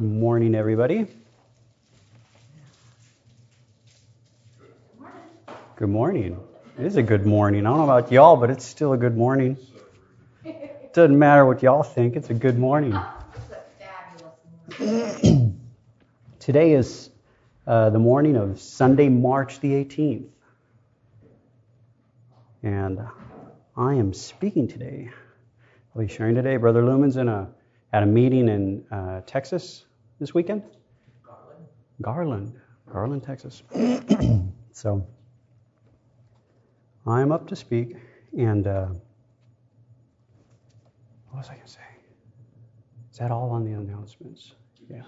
[0.00, 1.06] Good morning, everybody.
[5.76, 6.40] Good morning.
[6.78, 7.66] It is a good morning.
[7.66, 9.58] I don't know about y'all, but it's still a good morning.
[10.42, 12.98] It doesn't matter what y'all think, it's a good morning.
[16.38, 17.10] Today is
[17.66, 20.28] uh, the morning of Sunday, March the 18th.
[22.62, 23.00] And
[23.76, 25.10] I am speaking today.
[25.94, 26.56] I'll be sharing today.
[26.56, 27.50] Brother Lumen's in a,
[27.92, 29.84] at a meeting in uh, Texas
[30.20, 30.62] this weekend.
[32.02, 32.52] Garland.
[32.92, 33.62] Garland, Texas.
[34.72, 35.06] so
[37.06, 37.96] I'm up to speak.
[38.36, 38.86] And uh,
[41.30, 41.80] what was I going to say?
[43.12, 44.52] Is that all on the announcements?
[44.88, 45.02] Yeah.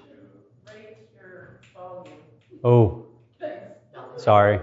[2.64, 3.06] Oh,
[4.16, 4.60] sorry.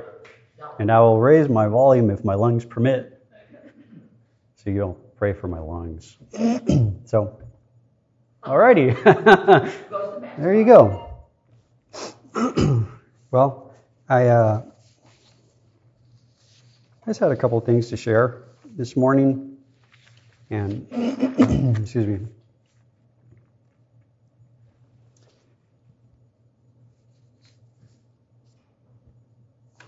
[0.79, 3.15] And I will raise my volume if my lungs permit.
[4.55, 6.17] So you'll pray for my lungs.
[7.05, 7.39] so,
[8.43, 8.95] alrighty.
[10.39, 11.09] there you go.
[13.31, 13.73] well,
[14.07, 14.61] I, uh,
[17.03, 18.43] I just had a couple things to share
[18.77, 19.57] this morning.
[20.49, 20.87] And,
[21.77, 22.27] excuse me.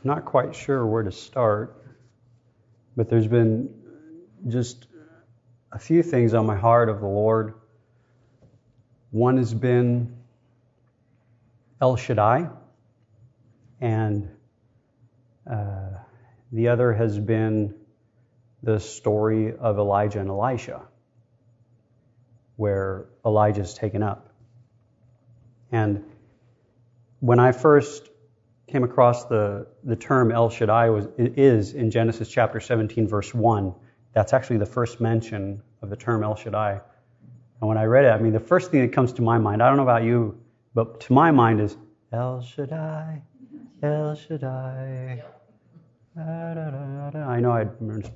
[0.03, 1.85] not quite sure where to start,
[2.97, 3.69] but there's been
[4.47, 4.87] just
[5.71, 7.53] a few things on my heart of the Lord.
[9.11, 10.20] One has been
[11.81, 12.47] El Shaddai,
[13.81, 14.29] and
[15.51, 15.89] uh,
[16.51, 17.73] the other has been
[18.61, 20.81] the story of Elijah and Elisha,
[22.55, 24.29] where Elijah is taken up.
[25.71, 26.03] And
[27.19, 28.09] when I first
[28.67, 33.73] came across the, the term El Shaddai was, is in Genesis chapter 17, verse 1.
[34.13, 36.79] That's actually the first mention of the term El Shaddai.
[37.59, 39.63] And when I read it, I mean, the first thing that comes to my mind,
[39.63, 40.40] I don't know about you,
[40.73, 41.75] but to my mind is
[42.11, 43.21] El Shaddai,
[43.81, 45.23] El Shaddai.
[46.15, 47.67] Da, da, da, I know I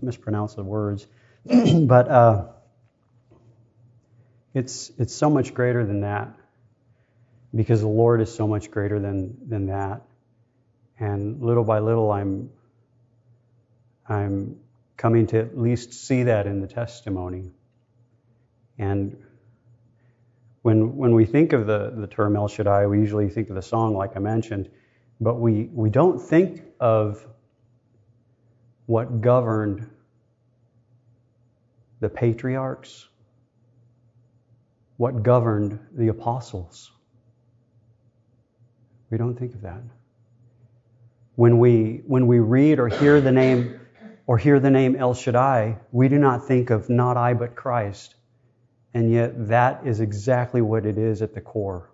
[0.01, 1.07] mispronounced the words,
[1.45, 2.45] but uh,
[4.53, 6.35] it's, it's so much greater than that
[7.53, 10.01] because the Lord is so much greater than, than that.
[10.99, 12.49] And little by little, I'm,
[14.07, 14.57] I'm
[14.97, 17.51] coming to at least see that in the testimony.
[18.77, 19.17] And
[20.65, 23.61] when, when we think of the, the term El Shaddai, we usually think of the
[23.61, 24.67] song, like I mentioned,
[25.21, 27.23] but we, we don't think of
[28.87, 29.87] what governed
[31.99, 33.07] the patriarchs,
[34.97, 36.91] what governed the apostles.
[39.11, 39.83] We don't think of that
[41.35, 43.79] when we, when we read or hear the name
[44.25, 48.15] or hear the name El Shaddai, we do not think of not I but Christ.
[48.95, 51.91] And yet that is exactly what it is at the core.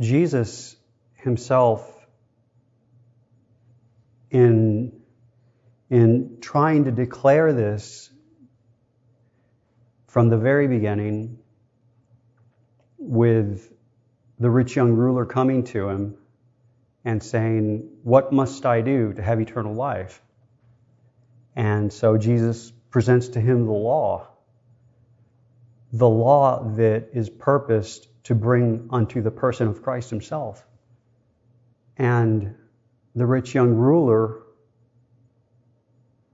[0.00, 0.74] Jesus
[1.12, 1.86] himself
[4.30, 4.98] in,
[5.90, 8.08] in trying to declare this
[10.06, 11.38] from the very beginning
[12.96, 13.70] with
[14.38, 16.16] the rich young ruler coming to him
[17.04, 20.22] and saying, What must I do to have eternal life?
[21.54, 24.24] And so Jesus presents to him the law,
[25.92, 30.64] the law that is purposed to bring unto the person of Christ himself.
[31.96, 32.54] And
[33.16, 34.42] the rich young ruler,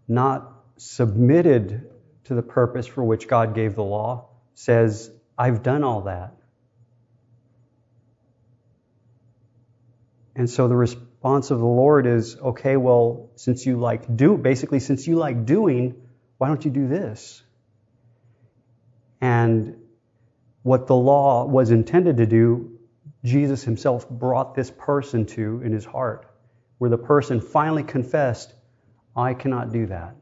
[0.07, 1.91] not submitted
[2.25, 6.35] to the purpose for which God gave the law, says, I've done all that.
[10.37, 14.81] And so the response of the Lord is, okay, well, since you like do, basically,
[14.81, 16.03] since you like doing,
[16.41, 17.43] why don't you do this?
[19.21, 19.77] And
[20.63, 22.79] what the law was intended to do,
[23.23, 26.27] Jesus himself brought this person to in his heart,
[26.79, 28.55] where the person finally confessed,
[29.15, 30.17] I cannot do that.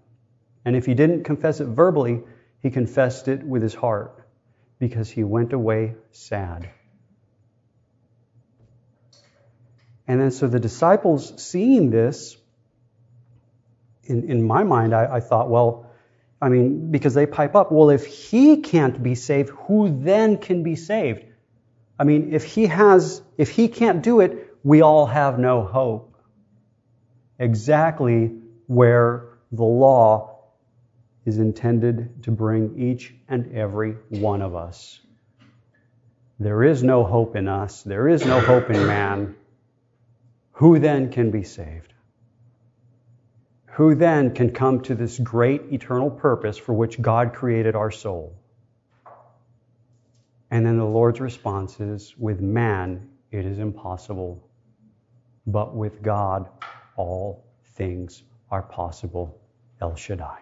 [0.65, 2.25] And if he didn't confess it verbally,
[2.63, 4.27] he confessed it with his heart
[4.81, 6.69] because he went away sad.
[10.09, 12.37] And then so the disciples seeing this,
[14.03, 15.85] in, in my mind, I, I thought, well,
[16.41, 20.63] I mean, because they pipe up, well, if he can't be saved, who then can
[20.63, 21.25] be saved?
[21.99, 26.17] I mean, if he has, if he can't do it, we all have no hope.
[27.39, 28.33] Exactly
[28.67, 30.39] where the law
[31.25, 35.01] is intended to bring each and every one of us.
[36.39, 37.83] There is no hope in us.
[37.83, 39.35] There is no hope in man.
[40.53, 41.93] Who then can be saved?
[43.79, 48.35] Who then can come to this great eternal purpose for which God created our soul?
[50.51, 54.43] And then the Lord's response is with man, it is impossible,
[55.47, 56.49] but with God,
[56.97, 57.45] all
[57.77, 59.41] things are possible.
[59.81, 60.41] El Shaddai.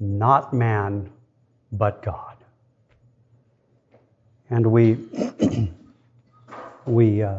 [0.00, 1.10] Not man,
[1.72, 2.36] but God.
[4.50, 4.98] And we,
[6.84, 7.38] we, uh,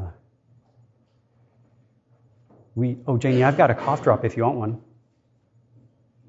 [2.80, 4.82] we, oh, Janie, I've got a cough drop if you want one.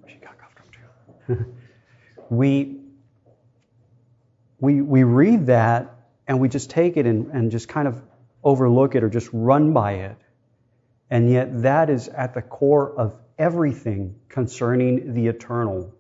[0.08, 1.55] She got cough drop too.
[2.29, 2.81] we,
[4.58, 5.94] we, we read that
[6.26, 8.02] and we just take it and, and just kind of
[8.43, 10.17] overlook it or just run by it.
[11.08, 15.93] And yet, that is at the core of everything concerning the eternal,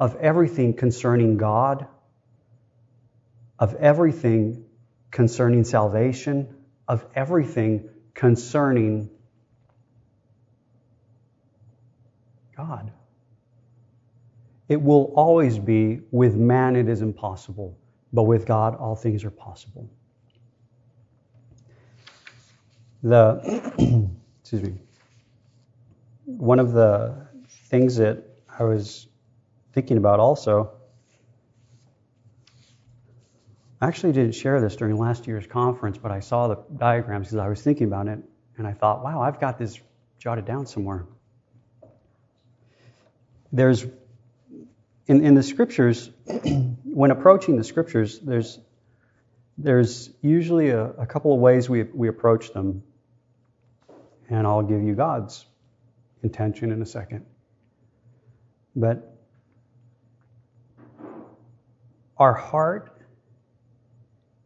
[0.00, 1.86] of everything concerning God,
[3.58, 4.64] of everything
[5.10, 6.56] concerning salvation,
[6.88, 9.10] of everything concerning
[12.66, 12.90] God.
[14.68, 17.76] It will always be with man it is impossible,
[18.12, 19.88] but with God all things are possible.
[23.02, 23.40] The
[24.40, 24.74] excuse me.
[26.24, 28.22] One of the things that
[28.58, 29.08] I was
[29.72, 30.70] thinking about also
[33.80, 37.38] I actually didn't share this during last year's conference, but I saw the diagrams because
[37.38, 38.20] I was thinking about it
[38.56, 39.80] and I thought, wow, I've got this
[40.20, 41.04] jotted down somewhere.
[43.52, 43.84] There's
[45.06, 46.10] in, in the scriptures,
[46.84, 48.58] when approaching the scriptures, there's
[49.58, 52.82] there's usually a, a couple of ways we, we approach them
[54.32, 55.44] and I'll give you God's
[56.22, 57.26] intention in a second.
[58.74, 59.14] But
[62.16, 62.96] our heart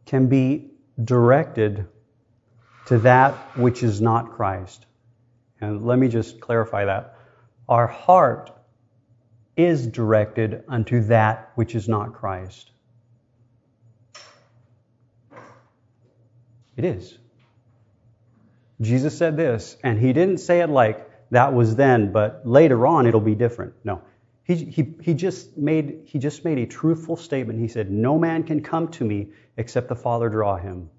[0.05, 0.71] can be
[1.01, 1.87] directed
[2.87, 4.85] to that which is not Christ.
[5.61, 7.15] And let me just clarify that.
[7.69, 8.51] Our heart
[9.57, 12.71] is directed unto that which is not Christ.
[16.77, 17.17] It is.
[18.79, 23.07] Jesus said this, and he didn't say it like that was then, but later on
[23.07, 23.73] it'll be different.
[23.83, 24.01] No.
[24.43, 27.59] He, he, he, just made, he just made a truthful statement.
[27.59, 30.89] He said, No man can come to me except the Father draw him.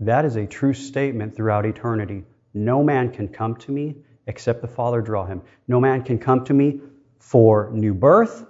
[0.00, 2.24] That is a true statement throughout eternity.
[2.52, 3.96] No man can come to me
[4.26, 5.42] except the Father draw him.
[5.68, 6.80] No man can come to me
[7.18, 8.44] for new birth,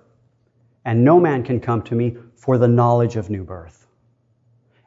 [0.85, 3.83] and no man can come to me for the knowledge of new birth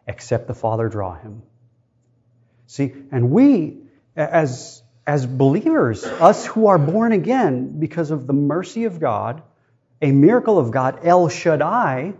[0.07, 1.41] except the Father draw him.
[2.67, 3.77] See, and we,
[4.15, 9.41] as, as believers, us who are born again because of the mercy of God,
[10.01, 12.13] a miracle of God, El Shaddai,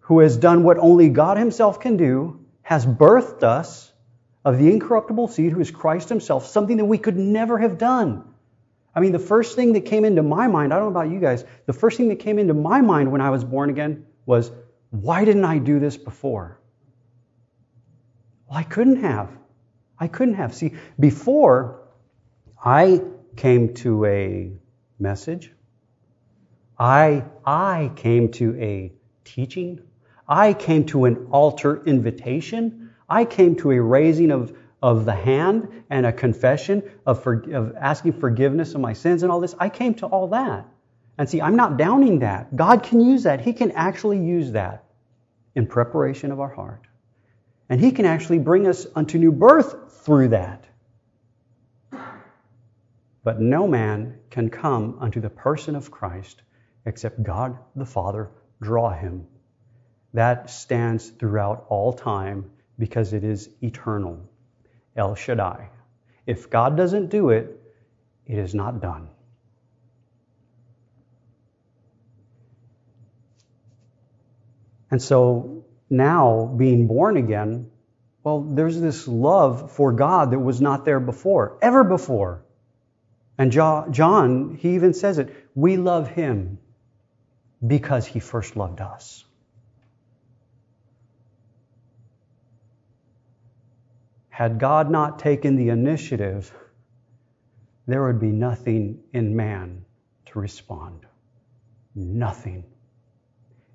[0.00, 3.89] who has done what only God Himself can do, has birthed us
[4.44, 8.24] of the incorruptible seed who is Christ Himself, something that we could never have done.
[8.94, 11.20] I mean, the first thing that came into my mind, I don't know about you
[11.20, 14.50] guys, the first thing that came into my mind when I was born again was,
[14.90, 16.58] why didn't I do this before?
[18.48, 19.30] Well, I couldn't have.
[19.98, 20.54] I couldn't have.
[20.54, 21.82] See, before
[22.64, 23.02] I
[23.36, 24.52] came to a
[24.98, 25.52] message,
[26.78, 28.92] I, I came to a
[29.24, 29.82] teaching,
[30.26, 32.79] I came to an altar invitation,
[33.10, 37.76] I came to a raising of, of the hand and a confession of, for, of
[37.76, 39.54] asking forgiveness of my sins and all this.
[39.58, 40.66] I came to all that.
[41.18, 42.54] And see, I'm not downing that.
[42.56, 43.40] God can use that.
[43.40, 44.84] He can actually use that
[45.54, 46.86] in preparation of our heart.
[47.68, 50.64] And He can actually bring us unto new birth through that.
[53.22, 56.42] But no man can come unto the person of Christ
[56.86, 58.30] except God the Father
[58.62, 59.26] draw him.
[60.14, 64.18] That stands throughout all time because it is eternal.
[64.96, 65.68] El Shaddai.
[66.26, 67.60] If God doesn't do it,
[68.26, 69.08] it is not done.
[74.90, 77.70] And so now, being born again,
[78.24, 82.42] well, there's this love for God that was not there before, ever before.
[83.38, 86.58] And John, he even says it we love him
[87.66, 89.24] because he first loved us.
[94.40, 96.50] Had God not taken the initiative,
[97.86, 99.84] there would be nothing in man
[100.24, 101.04] to respond.
[101.94, 102.64] Nothing.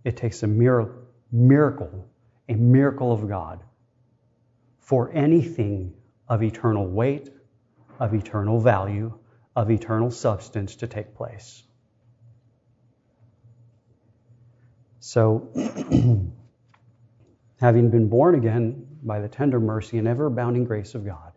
[0.03, 2.09] It takes a miracle,
[2.49, 3.63] a miracle of God
[4.79, 5.93] for anything
[6.27, 7.29] of eternal weight,
[7.99, 9.13] of eternal value,
[9.55, 11.61] of eternal substance to take place.
[14.99, 15.47] So,
[17.59, 21.31] having been born again by the tender mercy and ever abounding grace of God,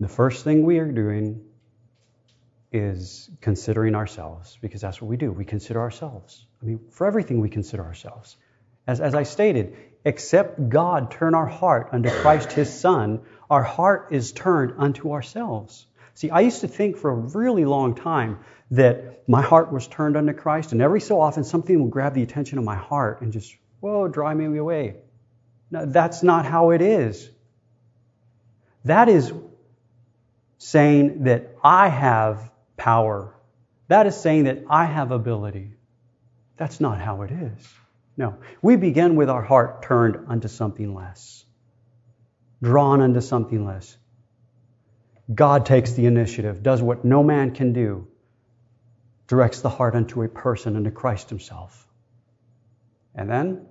[0.00, 1.40] the first thing we are doing
[2.72, 5.30] is considering ourselves, because that's what we do.
[5.30, 6.44] We consider ourselves.
[6.62, 8.36] I mean, for everything we consider ourselves.
[8.86, 14.08] As, as I stated, except God turn our heart unto Christ his Son, our heart
[14.10, 15.86] is turned unto ourselves.
[16.14, 18.40] See, I used to think for a really long time
[18.72, 22.22] that my heart was turned unto Christ, and every so often something will grab the
[22.22, 23.54] attention of my heart and just,
[23.84, 24.96] whoa, drive me away.
[25.70, 27.28] No, that's not how it is.
[28.86, 29.30] That is
[30.56, 33.34] saying that I have power.
[33.88, 35.74] That is saying that I have ability.
[36.56, 37.74] That's not how it is.
[38.16, 38.38] No.
[38.62, 41.44] We begin with our heart turned unto something less,
[42.62, 43.98] drawn unto something less.
[45.34, 48.06] God takes the initiative, does what no man can do,
[49.26, 51.86] directs the heart unto a person, unto Christ Himself.
[53.14, 53.66] And then,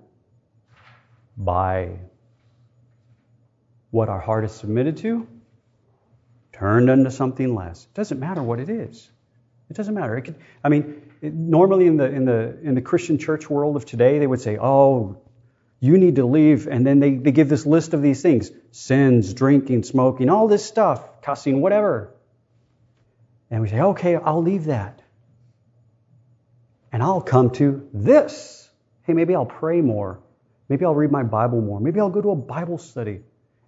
[1.36, 1.98] by
[3.90, 5.26] what our heart is submitted to,
[6.52, 7.84] turned unto something less.
[7.84, 9.10] It doesn't matter what it is.
[9.70, 10.16] It doesn't matter.
[10.16, 13.76] It could, I mean, it, normally in the in the in the Christian church world
[13.76, 15.16] of today, they would say, "Oh,
[15.80, 19.32] you need to leave," and then they, they give this list of these things: sins,
[19.32, 22.10] drinking, smoking, all this stuff, cussing, whatever.
[23.50, 25.02] And we say, "Okay, I'll leave that,
[26.92, 28.68] and I'll come to this.
[29.04, 30.20] Hey, maybe I'll pray more.
[30.68, 31.80] Maybe I'll read my Bible more.
[31.80, 33.22] Maybe I'll go to a Bible study."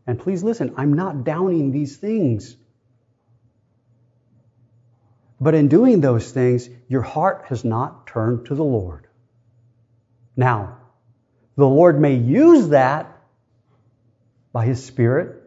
[0.07, 2.57] And please listen, I'm not downing these things.
[5.41, 9.07] But in doing those things, your heart has not turned to the Lord.
[10.37, 10.79] Now,
[11.57, 13.19] the Lord may use that
[14.53, 15.43] by His Spirit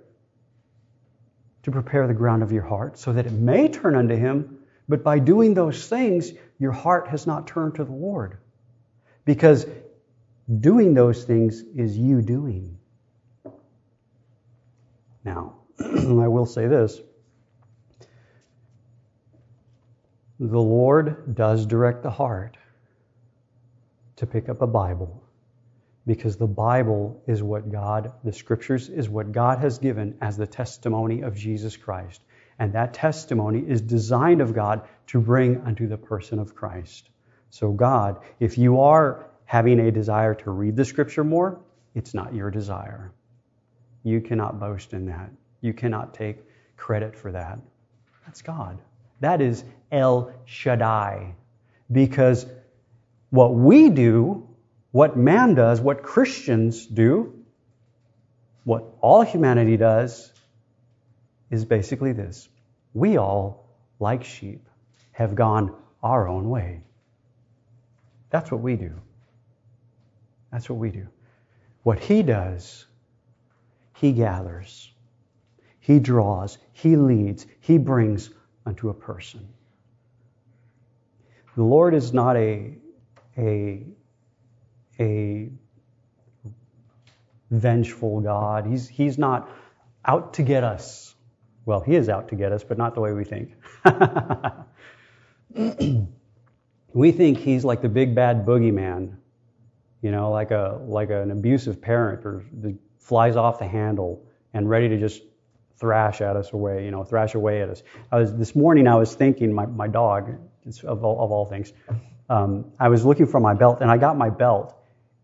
[1.64, 5.04] to prepare the ground of your heart so that it may turn unto Him, but
[5.04, 8.38] by doing those things, your heart has not turned to the Lord.
[9.26, 9.66] Because
[10.58, 12.78] doing those things is you doing.
[15.24, 17.00] Now, I will say this
[20.40, 22.58] the Lord does direct the heart
[24.16, 25.22] to pick up a Bible
[26.06, 30.48] because the Bible is what God, the scriptures is what God has given as the
[30.48, 32.22] testimony of Jesus Christ.
[32.58, 37.10] And that testimony is designed of God to bring unto the person of Christ.
[37.52, 41.60] So, God, if you are having a desire to read the scripture more,
[41.96, 43.12] it's not your desire.
[44.04, 45.32] You cannot boast in that.
[45.60, 46.38] You cannot take
[46.78, 47.58] credit for that.
[48.28, 48.78] That's God.
[49.22, 51.34] That is El Shaddai.
[51.92, 52.46] Because
[53.32, 54.48] what we do,
[54.92, 57.34] what man does, what Christians do,
[58.66, 60.32] what all humanity does,
[61.50, 62.48] is basically this.
[62.94, 63.68] We all,
[64.00, 64.64] like sheep,
[65.12, 66.84] have gone our own way.
[68.30, 68.94] That's what we do.
[70.52, 71.08] That's what we do.
[71.84, 72.86] What he does,
[73.96, 74.92] he gathers,
[75.80, 78.32] he draws, he leads, he brings
[78.66, 79.48] unto a person.
[81.56, 82.74] The Lord is not a,
[83.38, 83.86] a,
[85.00, 85.50] a
[87.52, 88.66] vengeful God.
[88.66, 89.50] He's, he's not
[90.06, 91.16] out to get us.
[91.66, 93.54] Well, He is out to get us, but not the way we think.
[96.94, 99.16] we think He's like the big bad boogeyman,
[100.02, 102.46] you know, like a like an abusive parent or
[103.00, 105.22] flies off the handle and ready to just
[105.80, 107.84] thrash at us away, you know, thrash away at us.
[108.12, 108.88] I was this morning.
[108.88, 110.36] I was thinking, my my dog,
[110.84, 111.74] of all, of all things,
[112.30, 114.76] um, I was looking for my belt, and I got my belt,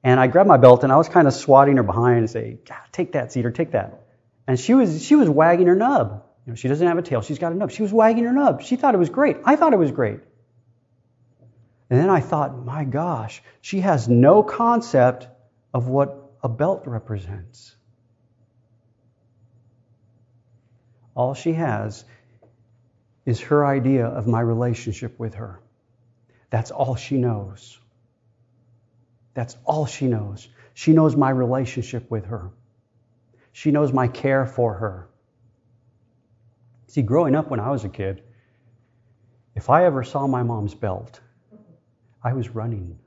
[0.03, 2.57] and I grabbed my belt, and I was kind of swatting her behind and say,
[2.91, 4.01] take that, Cedar, take that.
[4.47, 6.23] And she was she was wagging her nub.
[6.45, 7.21] You know, she doesn't have a tail.
[7.21, 7.71] She's got a nub.
[7.71, 8.61] She was wagging her nub.
[8.61, 9.37] She thought it was great.
[9.45, 10.19] I thought it was great.
[11.89, 15.27] And then I thought, my gosh, she has no concept
[15.73, 17.75] of what a belt represents.
[21.15, 22.03] All she has
[23.25, 25.61] is her idea of my relationship with her.
[26.49, 27.79] That's all she knows.
[29.33, 30.47] That's all she knows.
[30.73, 32.51] She knows my relationship with her.
[33.51, 35.07] She knows my care for her.
[36.87, 38.23] See, growing up when I was a kid,
[39.55, 41.19] if I ever saw my mom's belt,
[42.25, 42.97] I was running.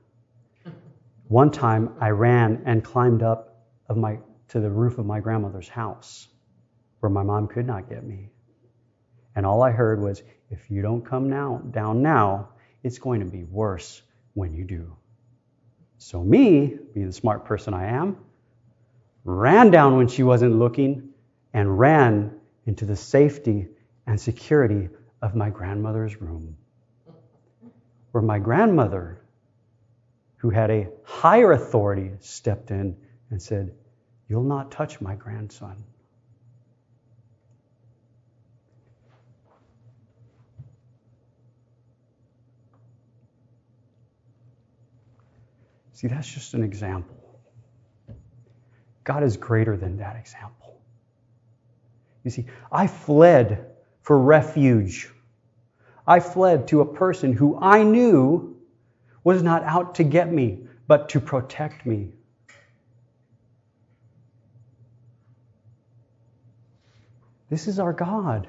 [1.27, 5.67] One time I ran and climbed up of my, to the roof of my grandmother's
[5.67, 6.29] house
[7.01, 8.29] where my mom could not get me.
[9.35, 12.49] And all I heard was, if you don't come now, down now,
[12.81, 14.01] it's going to be worse
[14.35, 14.95] when you do.
[15.97, 18.17] So, me, being the smart person I am,
[19.25, 21.09] ran down when she wasn't looking
[21.53, 23.67] and ran into the safety
[24.07, 24.87] and security
[25.21, 26.55] of my grandmother's room
[28.11, 29.21] where my grandmother,
[30.37, 32.95] who had a higher authority, stepped in
[33.29, 33.73] and said,
[34.27, 35.83] You'll not touch my grandson.
[45.93, 47.17] See, that's just an example.
[49.03, 50.79] God is greater than that example.
[52.23, 53.65] You see, I fled
[54.01, 55.11] for refuge
[56.09, 58.57] I fled to a person who I knew
[59.23, 62.09] was not out to get me, but to protect me.
[67.51, 68.47] This is our God.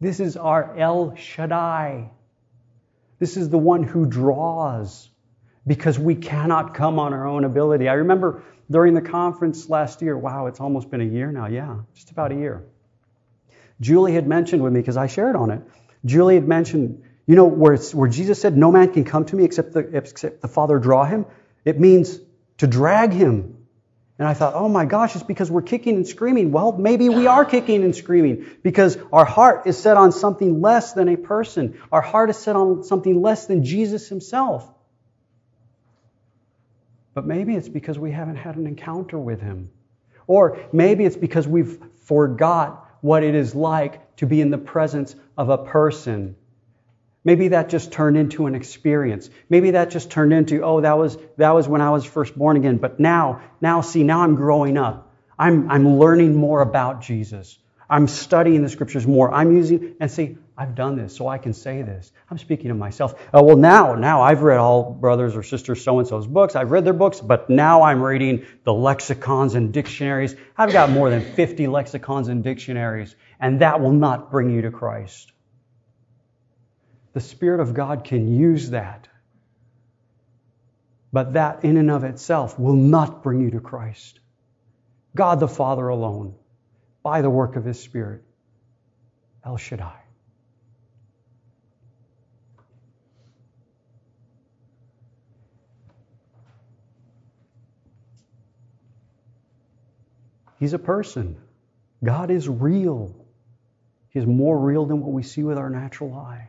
[0.00, 2.10] This is our El Shaddai.
[3.18, 5.10] This is the one who draws
[5.66, 7.86] because we cannot come on our own ability.
[7.86, 11.48] I remember during the conference last year, wow, it's almost been a year now.
[11.48, 12.64] Yeah, just about a year.
[13.82, 15.60] Julie had mentioned with me, because I shared on it,
[16.06, 19.44] Julie had mentioned, you know, where, where Jesus said, No man can come to me
[19.44, 21.26] except the, except the Father draw him.
[21.64, 22.18] It means
[22.58, 23.56] to drag him.
[24.18, 26.50] And I thought, oh my gosh, it's because we're kicking and screaming.
[26.50, 30.94] Well, maybe we are kicking and screaming because our heart is set on something less
[30.94, 31.78] than a person.
[31.92, 34.72] Our heart is set on something less than Jesus himself.
[37.12, 39.70] But maybe it's because we haven't had an encounter with him.
[40.26, 45.14] Or maybe it's because we've forgot what it is like to be in the presence
[45.36, 46.36] of a person
[47.26, 49.30] Maybe that just turned into an experience.
[49.48, 52.56] Maybe that just turned into, oh, that was, that was when I was first born
[52.56, 52.76] again.
[52.76, 55.12] But now, now see, now I'm growing up.
[55.36, 57.58] I'm, I'm learning more about Jesus.
[57.90, 59.34] I'm studying the scriptures more.
[59.34, 62.12] I'm using, and see, I've done this, so I can say this.
[62.30, 63.20] I'm speaking of myself.
[63.34, 66.54] Uh, well, now, now I've read all brothers or sisters so and so's books.
[66.54, 70.36] I've read their books, but now I'm reading the lexicons and dictionaries.
[70.56, 74.70] I've got more than 50 lexicons and dictionaries, and that will not bring you to
[74.70, 75.32] Christ
[77.16, 79.08] the Spirit of God can use that.
[81.14, 84.20] But that in and of itself will not bring you to Christ.
[85.14, 86.34] God the Father alone,
[87.02, 88.22] by the work of His Spirit,
[89.46, 89.98] El Shaddai.
[100.60, 101.38] He's a person.
[102.04, 103.14] God is real.
[104.16, 106.48] He's more real than what we see with our natural eye.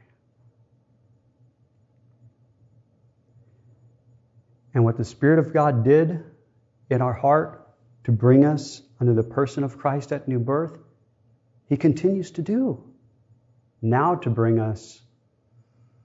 [4.73, 6.23] and what the Spirit of God did
[6.89, 7.67] in our heart
[8.03, 10.77] to bring us under the person of Christ at new birth,
[11.67, 12.83] He continues to do.
[13.81, 15.01] Now to bring us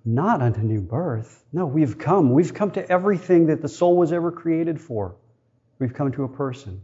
[0.04, 1.44] not unto new birth.
[1.52, 2.32] No, we've come.
[2.32, 5.14] We've come to everything that the soul was ever created for.
[5.78, 6.82] We've come to a person.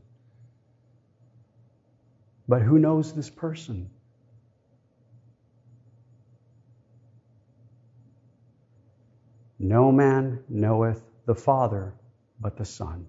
[2.46, 3.88] But who knows this person?
[9.58, 11.94] No man knoweth the Father
[12.40, 13.06] but the Son,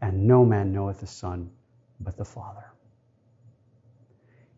[0.00, 1.50] and no man knoweth the Son
[2.00, 2.72] but the Father.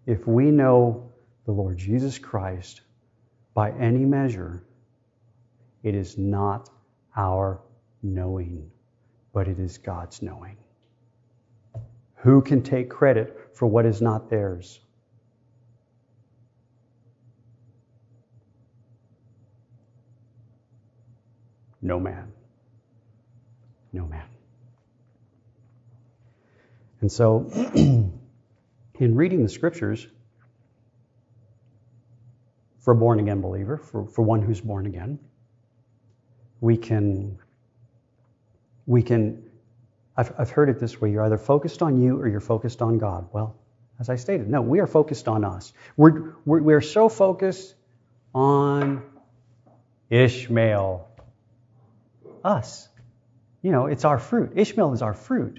[0.07, 1.13] If we know
[1.47, 2.83] the Lord Jesus Christ
[3.55, 4.65] by any measure,
[5.83, 6.71] it is not
[7.17, 7.61] our
[8.03, 8.71] knowing,
[9.33, 10.57] but it is God's knowing.
[12.17, 14.81] Who can take credit for what is not theirs?
[21.85, 22.33] No man
[23.95, 24.27] no man.
[27.01, 28.13] And so, in
[28.99, 30.07] reading the scriptures,
[32.81, 35.19] for a born again believer, for, for one who's born again,
[36.61, 37.39] we can,
[38.87, 39.43] we can,
[40.17, 42.99] I've, I've heard it this way you're either focused on you or you're focused on
[42.99, 43.29] God.
[43.33, 43.57] Well,
[44.01, 45.73] as I stated, no, we are focused on us.
[45.97, 47.75] We're, we're, we're so focused
[48.35, 49.03] on
[50.11, 51.09] Ishmael,
[52.45, 52.89] us.
[53.63, 54.53] You know, it's our fruit.
[54.57, 55.59] Ishmael is our fruit.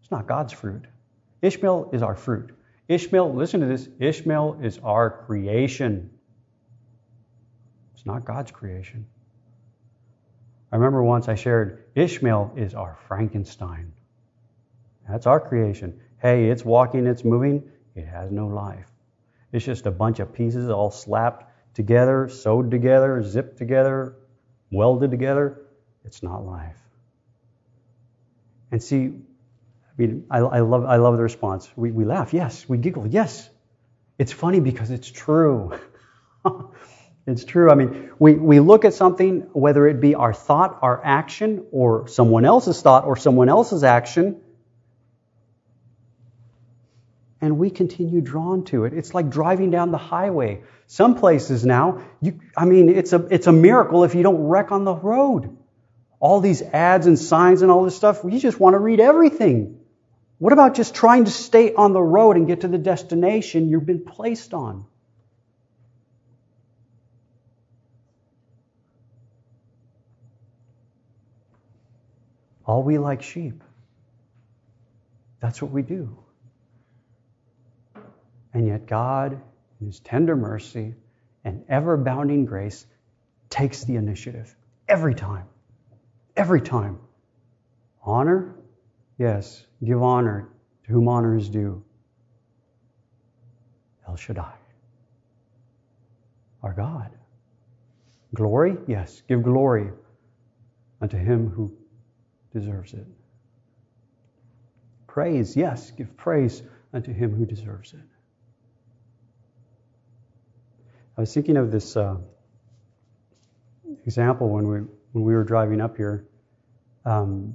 [0.00, 0.86] It's not God's fruit.
[1.42, 2.50] Ishmael is our fruit.
[2.88, 6.10] Ishmael, listen to this Ishmael is our creation.
[7.94, 9.06] It's not God's creation.
[10.72, 13.92] I remember once I shared Ishmael is our Frankenstein.
[15.08, 16.00] That's our creation.
[16.18, 17.62] Hey, it's walking, it's moving,
[17.94, 18.90] it has no life.
[19.52, 24.16] It's just a bunch of pieces all slapped together, sewed together, zipped together,
[24.70, 25.62] welded together.
[26.06, 26.76] It's not life.
[28.70, 31.68] And see, I mean, I, I, love, I love the response.
[31.76, 32.68] We, we laugh, yes.
[32.68, 33.48] We giggle, yes.
[34.18, 35.78] It's funny because it's true.
[37.26, 37.70] it's true.
[37.70, 42.08] I mean, we, we look at something, whether it be our thought, our action, or
[42.08, 44.40] someone else's thought or someone else's action,
[47.40, 48.92] and we continue drawn to it.
[48.94, 50.62] It's like driving down the highway.
[50.86, 54.72] Some places now, you, I mean, it's a, it's a miracle if you don't wreck
[54.72, 55.56] on the road
[56.18, 59.80] all these ads and signs and all this stuff, you just want to read everything.
[60.38, 63.86] What about just trying to stay on the road and get to the destination you've
[63.86, 64.86] been placed on?
[72.66, 73.62] All we like sheep.
[75.40, 76.18] That's what we do.
[78.52, 79.40] And yet, God,
[79.80, 80.94] in His tender mercy
[81.44, 82.84] and ever abounding grace,
[83.50, 84.54] takes the initiative
[84.88, 85.46] every time.
[86.36, 86.98] Every time.
[88.02, 88.54] Honor?
[89.18, 90.48] Yes, give honor
[90.84, 91.82] to whom honor is due.
[94.06, 94.54] El Shaddai,
[96.62, 97.10] our God.
[98.34, 98.76] Glory?
[98.86, 99.90] Yes, give glory
[101.00, 101.74] unto him who
[102.52, 103.06] deserves it.
[105.06, 105.56] Praise?
[105.56, 108.00] Yes, give praise unto him who deserves it.
[111.16, 112.18] I was thinking of this uh,
[114.04, 114.80] example when we
[115.16, 116.26] when we were driving up here.
[117.06, 117.54] Um,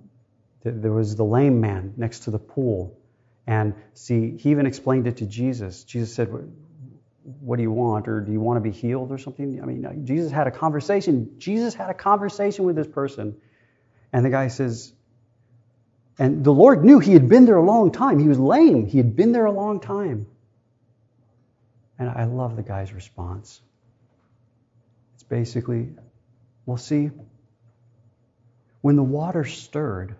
[0.64, 2.98] th- there was the lame man next to the pool,
[3.46, 5.84] and see, he even explained it to Jesus.
[5.84, 6.28] Jesus said,
[7.40, 10.06] "What do you want, or do you want to be healed, or something?" I mean,
[10.06, 11.36] Jesus had a conversation.
[11.38, 13.36] Jesus had a conversation with this person,
[14.12, 14.94] and the guy says,
[16.18, 18.20] and the Lord knew he had been there a long time.
[18.20, 18.86] He was lame.
[18.86, 20.28] He had been there a long time.
[21.98, 23.62] And I love the guy's response.
[25.16, 25.90] It's basically,
[26.66, 27.12] well, see,
[28.82, 30.16] when the water stirred,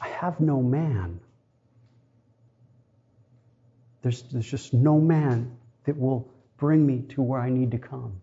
[0.00, 1.20] I have no man.
[4.02, 8.20] There's, there's just no man that will bring me to where I need to come.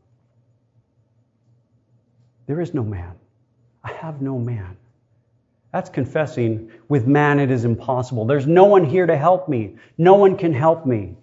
[2.48, 3.14] There is no man.
[3.84, 4.78] I have no man.
[5.72, 8.26] That's confessing with man it is impossible.
[8.26, 9.78] There's no one here to help me.
[9.98, 11.16] No one can help me.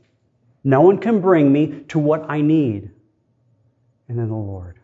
[0.65, 2.91] No one can bring me to what I need.
[4.09, 4.79] And then the Lord.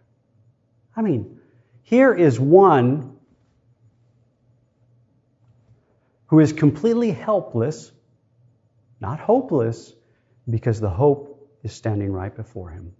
[0.96, 1.40] I mean,
[1.84, 3.14] here is one
[6.26, 7.92] who is completely helpless,
[9.00, 9.92] not hopeless,
[10.48, 12.94] because the hope is standing right before him.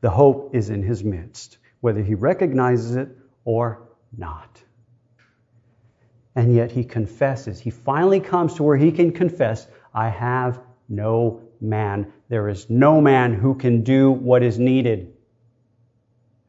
[0.00, 3.08] The hope is in his midst, whether he recognizes it
[3.44, 4.62] or not.
[6.36, 7.58] And yet he confesses.
[7.58, 12.12] He finally comes to where he can confess, I have no man.
[12.28, 15.12] There is no man who can do what is needed.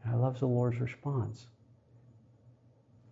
[0.07, 1.47] I love the Lord's response.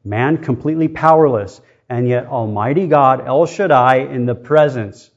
[0.07, 5.11] Man completely powerless, and yet Almighty God, El Shaddai, in the presence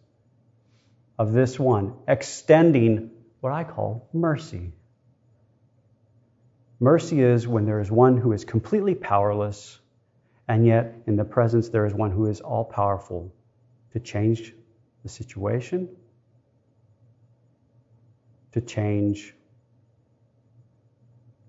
[1.17, 4.73] of this one, extending what I call mercy.
[6.81, 9.79] Mercy is when there is one who is completely powerless,
[10.49, 13.33] and yet in the presence there is one who is all powerful
[13.93, 14.53] to change
[15.05, 15.89] the situation,
[18.51, 19.37] to change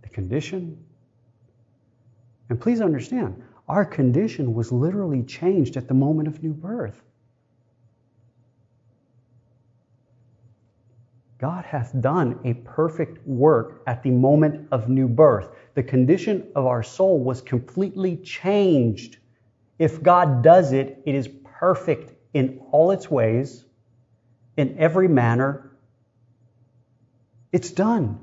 [0.03, 0.85] the condition.
[2.51, 7.01] And please understand, our condition was literally changed at the moment of new birth.
[11.37, 15.47] God hath done a perfect work at the moment of new birth.
[15.75, 19.15] The condition of our soul was completely changed.
[19.79, 23.63] If God does it, it is perfect in all its ways,
[24.57, 25.71] in every manner,
[27.53, 28.19] it's done.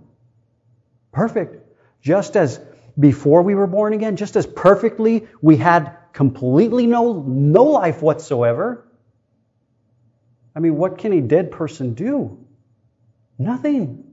[1.13, 1.65] Perfect.
[2.03, 2.61] Just as
[2.99, 8.89] before we were born again, just as perfectly we had completely no, no life whatsoever.
[10.57, 12.45] I mean, what can a dead person do?
[13.39, 14.05] Nothing.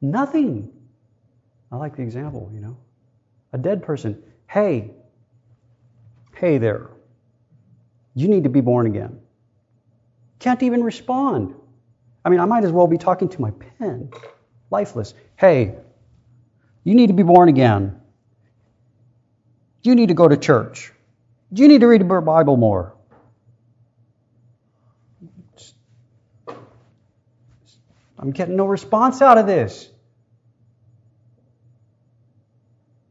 [0.00, 0.70] Nothing.
[1.72, 2.76] I like the example, you know.
[3.52, 4.92] A dead person, hey,
[6.36, 6.90] hey there,
[8.14, 9.18] you need to be born again.
[10.38, 11.54] Can't even respond.
[12.24, 14.10] I mean, I might as well be talking to my pen,
[14.70, 15.14] lifeless.
[15.36, 15.76] Hey,
[16.84, 18.00] you need to be born again.
[19.82, 20.92] You need to go to church.
[21.50, 22.94] You need to read the Bible more.
[28.18, 29.90] I'm getting no response out of this.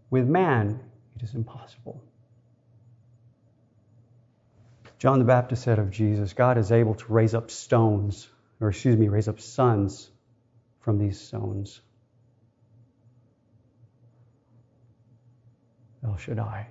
[0.09, 0.79] With man,
[1.17, 2.01] it is impossible.
[4.97, 8.29] John the Baptist said of Jesus, God is able to raise up stones
[8.63, 10.09] or excuse me, raise up sons
[10.79, 11.81] from these stones.
[16.03, 16.67] El Shaddai.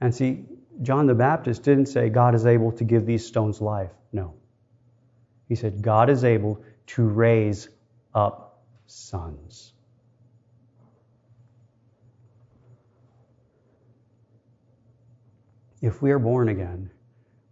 [0.00, 0.44] And see,
[0.82, 3.92] John the Baptist didn't say God is able to give these stones life.
[4.12, 4.34] No.
[5.48, 7.68] He said God is able to raise
[8.14, 9.72] up sons.
[15.80, 16.90] If we are born again,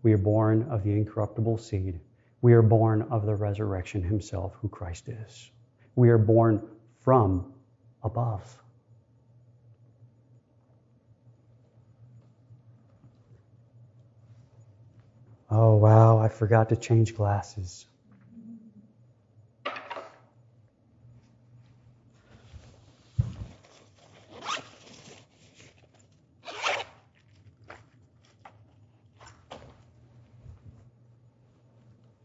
[0.02, 2.00] we are born of the incorruptible seed
[2.42, 5.50] we are born of the resurrection himself, who Christ is.
[5.94, 6.60] We are born
[7.00, 7.52] from
[8.02, 8.60] above.
[15.54, 17.84] Oh, wow, I forgot to change glasses.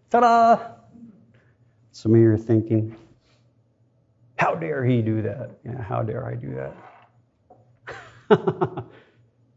[0.10, 0.60] Ta da!
[1.92, 2.96] Some of you are thinking,
[4.38, 5.50] how dare he do that?
[5.66, 6.56] Yeah, how dare I do
[8.30, 8.34] that?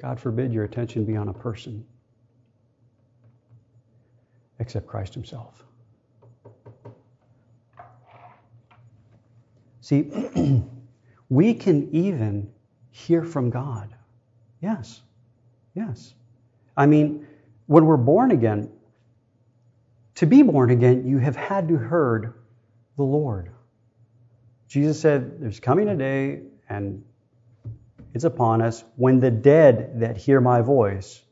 [0.02, 1.84] God forbid your attention be on a person
[4.60, 5.64] except Christ Himself.
[9.80, 10.08] See,
[11.28, 12.52] we can even
[12.90, 13.94] hear from God.
[14.60, 15.00] Yes,
[15.74, 16.14] yes.
[16.76, 17.26] I mean,
[17.66, 18.70] when we're born again,
[20.16, 22.34] to be born again, you have had to heard
[22.96, 23.50] the Lord.
[24.68, 27.02] Jesus said, There's coming a day, and
[28.12, 31.22] it's upon us, when the dead that hear my voice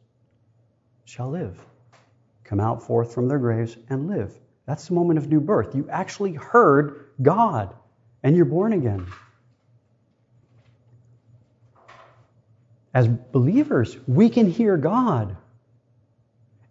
[1.05, 1.59] shall live,
[2.49, 4.33] come out forth from their graves and live.
[4.65, 5.75] That's the moment of new birth.
[5.75, 7.75] You actually heard God,
[8.23, 9.07] and you're born again.
[12.95, 15.37] As believers, we can hear God.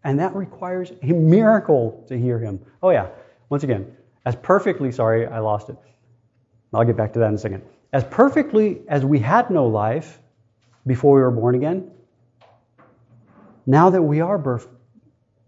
[0.04, 2.60] And that requires a miracle to hear Him.
[2.82, 3.10] Oh, yeah.
[3.50, 5.78] Once again, as perfectly, sorry, I lost it.
[6.74, 7.64] I'll get back to that in a second.
[7.94, 10.20] As perfectly as we had no life
[10.86, 11.92] before we were born again,
[13.66, 14.68] now that we are birth,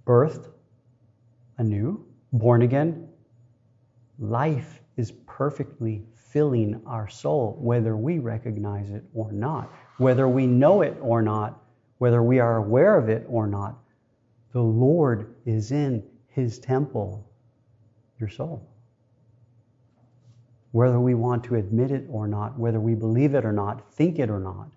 [0.09, 0.49] birthed
[1.59, 3.07] anew, born again,
[4.17, 10.81] life is perfectly filling our soul, whether we recognize it or not, whether we know
[10.81, 11.61] it or not,
[11.99, 13.77] whether we are aware of it or not.
[14.51, 17.23] The Lord is in His temple,
[18.19, 18.67] your soul.
[20.71, 24.17] Whether we want to admit it or not, whether we believe it or not, think
[24.17, 24.69] it or not.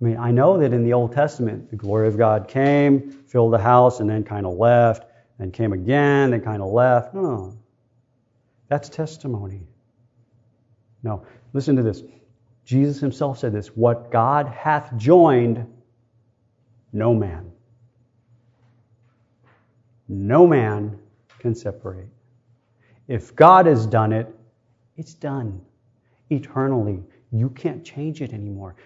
[0.00, 3.52] I mean, I know that in the Old Testament, the glory of God came, filled
[3.52, 5.04] the house, and then kind of left,
[5.40, 7.14] and came again, then kind of left.
[7.14, 7.58] No, no.
[8.68, 9.66] That's testimony.
[11.02, 11.24] No.
[11.52, 12.02] Listen to this.
[12.64, 15.66] Jesus himself said this What God hath joined,
[16.92, 17.50] no man.
[20.08, 20.98] No man
[21.38, 22.08] can separate.
[23.08, 24.34] If God has done it,
[24.96, 25.60] it's done
[26.30, 27.02] eternally.
[27.32, 28.76] You can't change it anymore.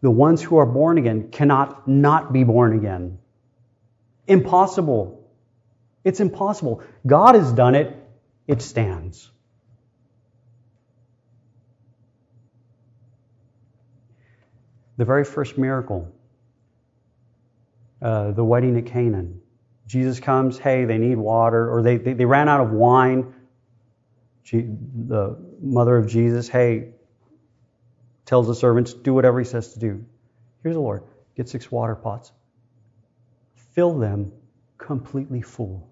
[0.00, 3.18] The ones who are born again cannot not be born again.
[4.26, 5.28] Impossible.
[6.04, 6.82] It's impossible.
[7.06, 7.94] God has done it,
[8.46, 9.30] it stands.
[14.96, 16.12] The very first miracle,
[18.02, 19.40] uh, the wedding at Canaan.
[19.86, 23.32] Jesus comes, hey, they need water, or they, they, they ran out of wine
[24.52, 26.90] the mother of Jesus, hey,
[28.28, 30.04] tells the servants, do whatever he says to do.
[30.62, 31.02] Here's the Lord
[31.34, 32.30] get six water pots,
[33.72, 34.32] fill them
[34.76, 35.88] completely full.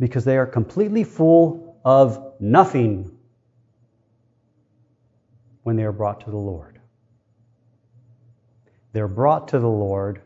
[0.00, 3.16] Because they are completely full of nothing
[5.62, 6.80] when they are brought to the Lord.
[8.92, 10.22] They're brought to the Lord,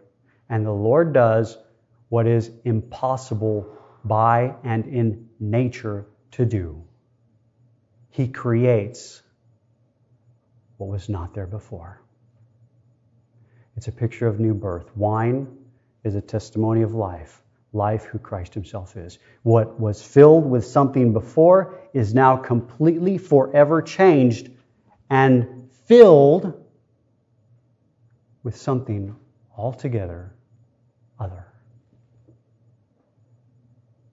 [0.49, 1.59] and the Lord does
[2.09, 6.85] what is impossible by and in nature to do.
[8.11, 9.23] He creates
[10.83, 12.03] what was not there before.
[13.77, 14.97] It's a picture of new birth.
[14.97, 15.47] Wine
[16.03, 17.41] is a testimony of life,
[17.73, 19.21] life who Christ Himself is.
[19.45, 24.51] What was filled with something before is now completely forever changed
[25.09, 26.53] and filled
[28.43, 29.15] with something
[29.57, 30.35] altogether
[31.21, 31.47] other.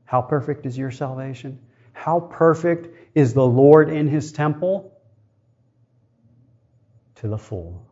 [0.06, 1.58] How perfect is your salvation?
[1.94, 4.99] How perfect is the Lord in his temple?
[7.20, 7.86] To the full,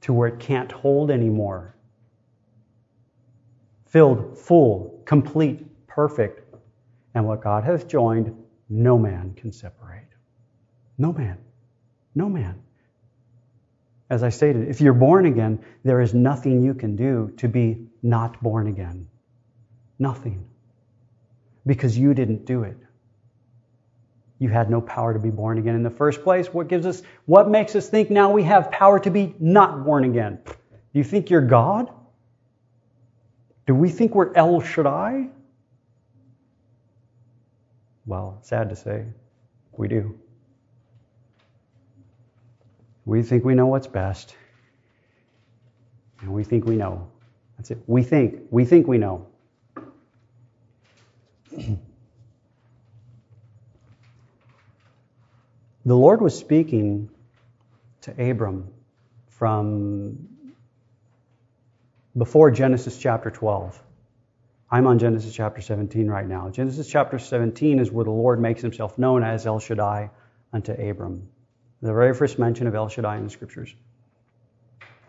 [0.00, 1.76] to where it can't hold anymore.
[3.84, 6.54] Filled, full, complete, perfect.
[7.14, 8.34] And what God has joined,
[8.70, 10.08] no man can separate.
[10.96, 11.36] No man.
[12.14, 12.62] No man.
[14.08, 17.86] As I stated, if you're born again, there is nothing you can do to be
[18.02, 19.06] not born again.
[19.98, 20.48] Nothing
[21.66, 22.78] because you didn't do it.
[24.38, 26.52] You had no power to be born again in the first place.
[26.54, 30.04] What gives us, what makes us think now we have power to be not born
[30.04, 30.38] again?
[30.46, 30.54] Do
[30.92, 31.90] you think you're God?
[33.66, 35.28] Do we think we're El Shaddai?
[38.06, 39.04] Well, sad to say,
[39.72, 40.18] we do.
[43.04, 44.36] We think we know what's best.
[46.20, 47.08] And we think we know.
[47.56, 47.78] That's it.
[47.86, 48.40] We think.
[48.50, 49.26] We think we know.
[55.90, 57.10] the Lord was speaking
[58.02, 58.68] to Abram
[59.28, 60.28] from
[62.16, 63.80] before Genesis chapter 12.
[64.70, 66.50] I'm on Genesis chapter 17 right now.
[66.50, 70.10] Genesis chapter 17 is where the Lord makes himself known as El Shaddai
[70.52, 71.28] unto Abram.
[71.80, 73.74] The very first mention of El Shaddai in the scriptures.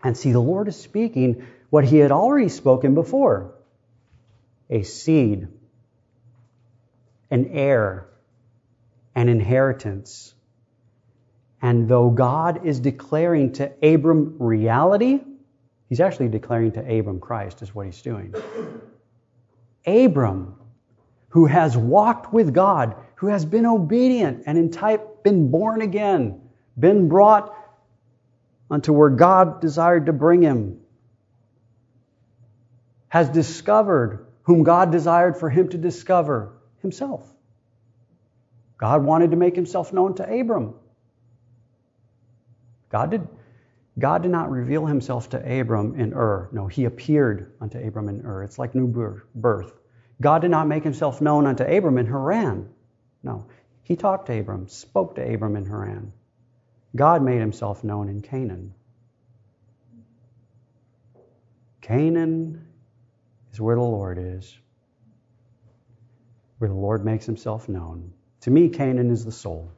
[0.03, 3.53] And see, the Lord is speaking what he had already spoken before.
[4.69, 5.47] a seed,
[7.31, 8.07] an heir,
[9.15, 10.33] an inheritance.
[11.61, 15.19] And though God is declaring to Abram reality,
[15.89, 18.33] he's actually declaring to Abram Christ, is what he's doing.
[19.85, 20.55] Abram,
[21.29, 26.41] who has walked with God, who has been obedient and in type been born again,
[26.77, 27.53] been brought
[28.71, 30.79] unto where God desired to bring him,
[33.09, 37.29] has discovered whom God desired for him to discover himself.
[38.77, 40.75] God wanted to make himself known to Abram.
[42.89, 43.27] God did,
[43.97, 46.49] God did not reveal himself to Abram in Ur.
[46.51, 48.43] No, he appeared unto Abram in Ur.
[48.43, 48.87] It's like new
[49.35, 49.73] birth.
[50.21, 52.69] God did not make himself known unto Abram in Haran.
[53.23, 53.47] No,
[53.83, 56.13] he talked to Abram, spoke to Abram in Haran.
[56.95, 58.73] God made himself known in Canaan.
[61.81, 62.67] Canaan
[63.51, 64.57] is where the Lord is,
[66.57, 68.13] where the Lord makes himself known.
[68.41, 69.71] To me, Canaan is the soul.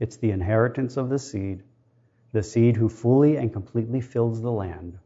[0.00, 1.62] It's the inheritance of the seed,
[2.34, 4.98] the seed who fully and completely fills the land.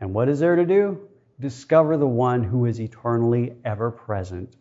[0.00, 1.06] And what is there to do?
[1.38, 4.56] Discover the one who is eternally ever present.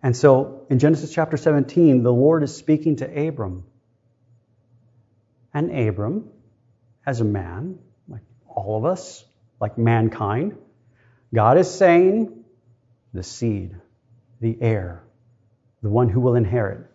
[0.00, 3.64] And so in Genesis chapter 17, the Lord is speaking to Abram.
[5.52, 6.28] And Abram,
[7.04, 9.24] as a man, like all of us,
[9.60, 10.56] like mankind,
[11.34, 12.44] God is saying,
[13.12, 13.74] the seed,
[14.40, 15.02] the heir,
[15.82, 16.86] the one who will inherit.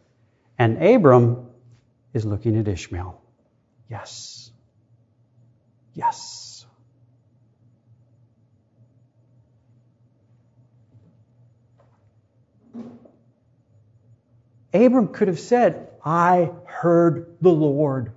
[0.57, 1.48] And Abram
[2.13, 3.21] is looking at Ishmael.
[3.89, 4.51] Yes.
[5.93, 6.65] Yes.
[14.73, 18.11] Abram could have said, I heard the Lord.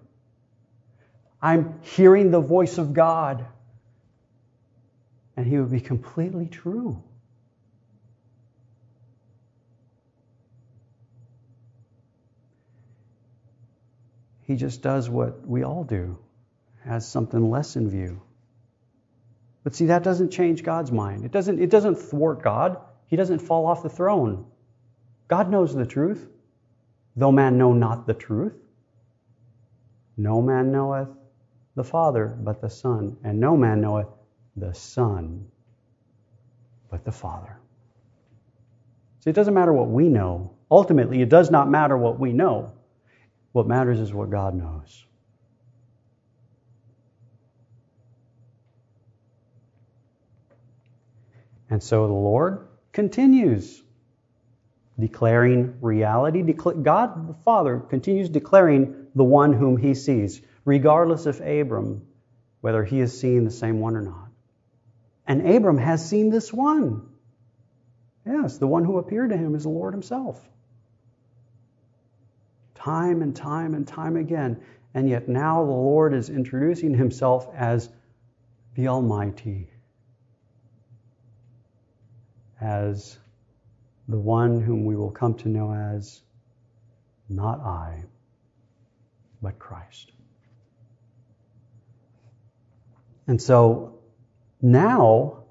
[1.41, 3.47] I'm hearing the voice of God.
[5.37, 7.03] And he would be completely true.
[14.43, 16.19] He just does what we all do,
[16.85, 18.21] has something less in view.
[19.65, 21.25] But see, that doesn't change God's mind.
[21.25, 22.79] It doesn't, it doesn't thwart God.
[23.07, 24.47] He doesn't fall off the throne.
[25.29, 26.29] God knows the truth,
[27.15, 28.55] though man know not the truth.
[30.17, 31.09] No man knoweth
[31.75, 34.09] the Father but the Son, and no man knoweth
[34.57, 35.47] the Son
[36.91, 37.59] but the Father.
[39.21, 40.55] See, it doesn't matter what we know.
[40.71, 42.73] Ultimately, it does not matter what we know.
[43.53, 45.05] What matters is what God knows.
[51.69, 53.83] And so the Lord continues
[54.99, 56.43] declaring reality.
[56.43, 62.07] God the Father continues declaring the one whom he sees, regardless of Abram,
[62.61, 64.29] whether he is seeing the same one or not.
[65.27, 67.09] And Abram has seen this one.
[68.27, 70.47] Yes, the one who appeared to him is the Lord himself
[72.83, 74.61] time and time and time again.
[74.95, 77.89] And yet now the Lord is introducing himself as
[78.75, 79.71] the Almighty,
[82.61, 83.19] as
[84.09, 86.21] the one whom we will come to know as
[87.29, 88.05] not I,
[89.41, 90.13] but Christ.
[93.27, 93.99] And so
[94.61, 95.45] now,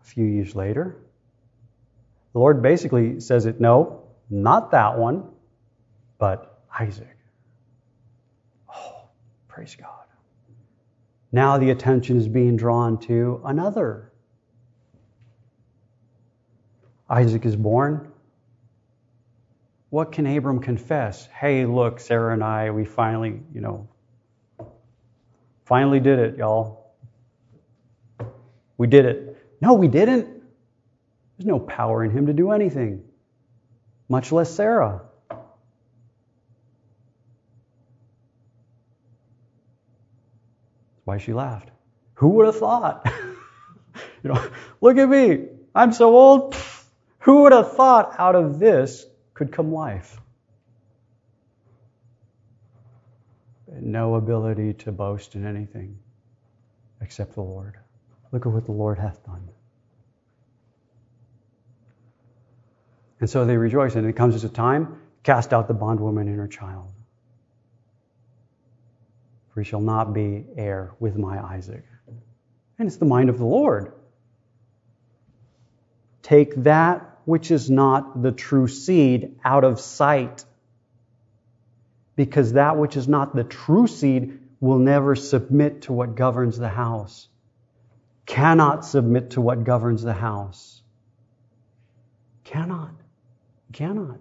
[0.00, 0.96] a few years later,
[2.32, 5.24] the Lord basically says it no, not that one
[6.20, 7.16] but Isaac.
[8.72, 9.08] Oh,
[9.48, 9.88] praise God.
[11.32, 14.12] Now the attention is being drawn to another.
[17.08, 18.12] Isaac is born.
[19.88, 21.26] What can Abram confess?
[21.26, 23.88] Hey, look, Sarah and I, we finally, you know,
[25.64, 26.92] finally did it, y'all.
[28.76, 29.36] We did it.
[29.60, 30.26] No, we didn't.
[31.36, 33.02] There's no power in him to do anything,
[34.08, 35.02] much less Sarah.
[41.10, 41.68] Why she laughed.
[42.14, 43.04] Who would have thought?
[44.22, 44.40] you know,
[44.80, 45.48] look at me.
[45.74, 46.54] I'm so old.
[47.20, 49.04] Who would have thought out of this
[49.34, 50.20] could come life?
[53.66, 55.98] No ability to boast in anything
[57.00, 57.76] except the Lord.
[58.30, 59.48] Look at what the Lord hath done.
[63.18, 66.38] And so they rejoice, and it comes as a time, cast out the bondwoman and
[66.38, 66.92] her child
[69.60, 71.84] for he shall not be heir with my Isaac.
[72.78, 73.92] And it's the mind of the Lord.
[76.22, 80.46] Take that which is not the true seed out of sight,
[82.16, 86.70] because that which is not the true seed will never submit to what governs the
[86.70, 87.28] house.
[88.24, 90.80] cannot submit to what governs the house.
[92.44, 92.94] Cannot.
[93.72, 94.20] Cannot.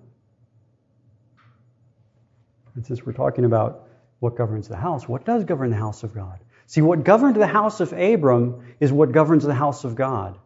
[2.75, 3.88] And since we're talking about
[4.19, 6.39] what governs the house, what does govern the house of God?
[6.65, 10.37] See, what governed the house of Abram is what governs the house of God.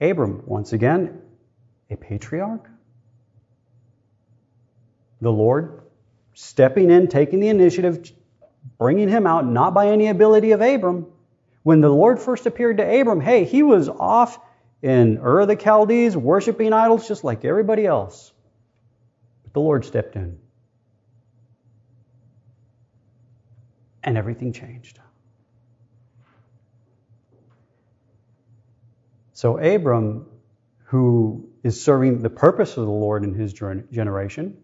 [0.00, 1.22] Abram, once again,
[1.90, 2.68] a patriarch.
[5.20, 5.82] The Lord
[6.34, 8.12] stepping in, taking the initiative,
[8.78, 11.06] bringing him out, not by any ability of Abram.
[11.62, 14.38] When the Lord first appeared to Abram, hey, he was off
[14.82, 18.32] in Ur of the Chaldees worshiping idols just like everybody else.
[19.44, 20.38] But the Lord stepped in.
[24.04, 25.00] And everything changed.
[29.32, 30.26] So Abram,
[30.84, 34.58] who is serving the purpose of the Lord in his generation,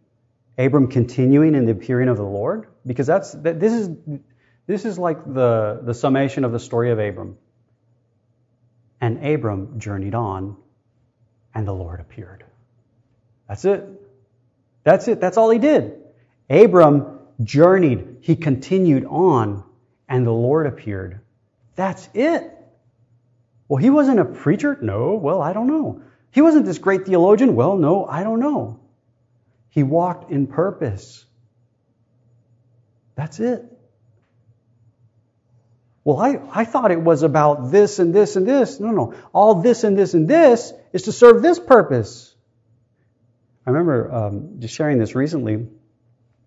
[0.59, 3.91] Abram continuing in the appearing of the Lord, because that's this is
[4.67, 7.39] this is like the, the summation of the story of Abram.
[9.01, 10.57] And Abram journeyed on,
[11.55, 12.45] and the Lord appeared.
[13.49, 13.89] That's it.
[14.85, 15.21] That's it.
[15.21, 15.95] That's all he did.
[16.49, 18.19] Abram journeyed.
[18.21, 19.65] He continued on,
[20.09, 21.21] and the Lord appeared.
[21.77, 22.57] That's it.
[23.69, 24.79] Well, he wasn't a preacher?
[24.81, 25.15] No.
[25.15, 26.03] Well, I don't know.
[26.33, 27.55] He wasn't this great theologian?
[27.55, 28.81] Well, no, I don't know.
[29.71, 31.25] He walked in purpose.
[33.15, 33.65] That's it.
[36.05, 38.81] Well, I, I thought it was about this and this and this.
[38.81, 39.15] No, no.
[39.33, 42.35] All this and this and this is to serve this purpose.
[43.67, 45.69] I remember um, just sharing this recently,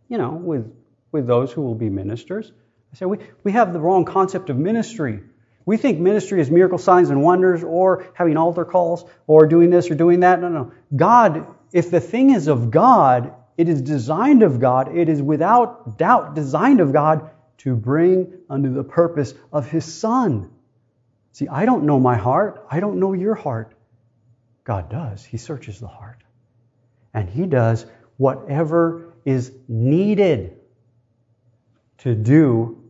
[0.10, 0.74] you know, with,
[1.14, 2.52] with those who will be ministers.
[2.92, 5.22] I say, we, we have the wrong concept of ministry.
[5.66, 9.90] We think ministry is miracle signs and wonders or having altar calls or doing this
[9.90, 10.42] or doing that.
[10.42, 10.72] No, no.
[10.96, 15.98] God, if the thing is of God, it is designed of God, it is without
[15.98, 20.52] doubt designed of God to bring unto the purpose of His Son.
[21.32, 22.66] See, I don't know my heart.
[22.70, 23.74] I don't know your heart.
[24.64, 25.24] God does.
[25.24, 26.24] He searches the heart.
[27.14, 27.86] And He does
[28.18, 30.58] whatever is needed
[32.04, 32.84] to do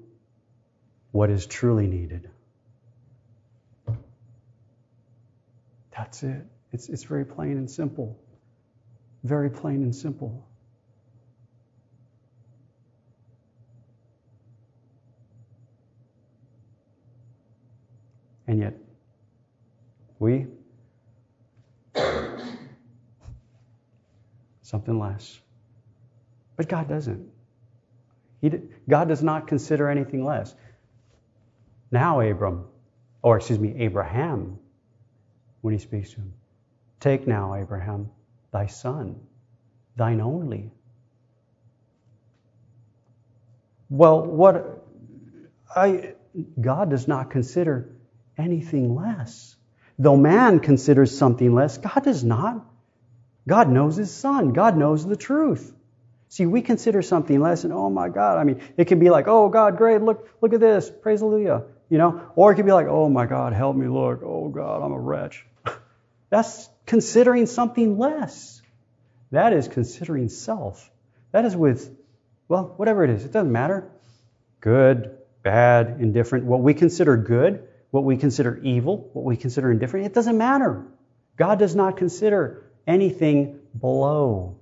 [1.11, 2.31] what is truly needed.
[5.95, 6.43] That's it.
[6.71, 8.19] It's, it's very plain and simple.
[9.23, 10.47] Very plain and simple.
[18.47, 18.73] And yet,
[20.17, 20.47] we,
[24.63, 25.39] something less.
[26.55, 27.32] But God doesn't.
[28.89, 30.53] God does not consider anything less.
[31.91, 32.65] Now, Abram,
[33.21, 34.59] or excuse me, Abraham
[35.61, 36.33] when he speaks to him.
[36.99, 38.09] Take now, Abraham,
[38.51, 39.19] thy son,
[39.95, 40.71] thine only.
[43.89, 44.85] Well, what
[45.75, 46.15] I
[46.59, 47.89] God does not consider
[48.37, 49.55] anything less.
[49.99, 52.65] Though man considers something less, God does not.
[53.47, 54.53] God knows his son.
[54.53, 55.73] God knows the truth.
[56.33, 59.27] See, we consider something less and oh my God, I mean, it can be like,
[59.27, 62.71] oh God, great, look, look at this, praise hallelujah, you know, or it can be
[62.71, 65.45] like, oh my God, help me, look, oh God, I'm a wretch.
[66.31, 68.63] That's considering something less.
[69.29, 70.89] That is considering self.
[71.33, 71.95] That is with,
[72.47, 73.91] well, whatever it is, it doesn't matter.
[74.59, 76.45] Good, bad, indifferent.
[76.45, 80.83] What we consider good, what we consider evil, what we consider indifferent, it doesn't matter.
[81.37, 84.57] God does not consider anything below.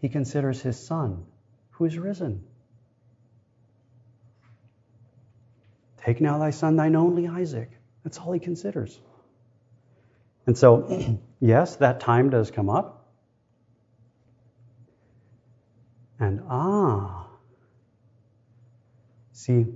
[0.00, 1.24] He considers his son,
[1.70, 2.44] who is risen.
[5.96, 7.70] Take now thy son, thine only Isaac.
[8.04, 9.00] That's all he considers.
[10.46, 13.08] And so, yes, that time does come up.
[16.20, 17.26] And ah,
[19.32, 19.66] see,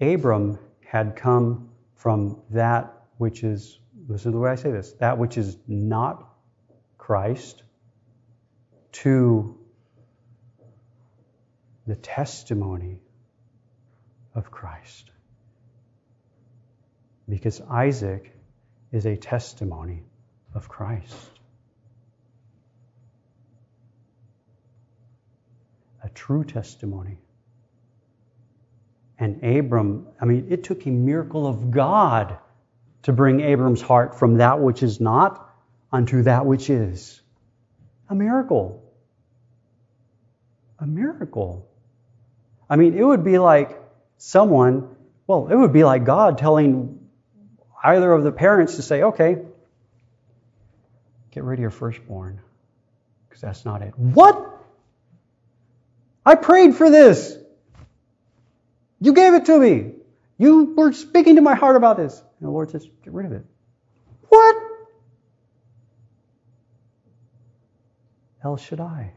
[0.00, 5.18] Abram had come from that which is, listen to the way I say this, that
[5.18, 6.34] which is not
[6.98, 7.63] Christ
[8.94, 9.58] to
[11.86, 13.00] the testimony
[14.34, 15.10] of Christ.
[17.28, 18.32] Because Isaac
[18.92, 20.04] is a testimony
[20.54, 21.16] of Christ.
[26.04, 27.18] A true testimony.
[29.18, 32.38] And Abram, I mean, it took a miracle of God
[33.02, 35.50] to bring Abram's heart from that which is not
[35.90, 37.20] unto that which is.
[38.08, 38.83] A miracle.
[40.84, 41.66] A miracle.
[42.68, 43.80] I mean, it would be like
[44.18, 44.94] someone,
[45.26, 47.08] well, it would be like God telling
[47.82, 49.38] either of the parents to say, okay,
[51.30, 52.38] get rid of your firstborn,
[53.26, 53.98] because that's not it.
[53.98, 54.46] What?
[56.26, 57.34] I prayed for this.
[59.00, 59.92] You gave it to me.
[60.36, 62.18] You were speaking to my heart about this.
[62.18, 63.46] And the Lord says, Get rid of it.
[64.28, 64.56] What?
[68.42, 69.14] El Shaddai.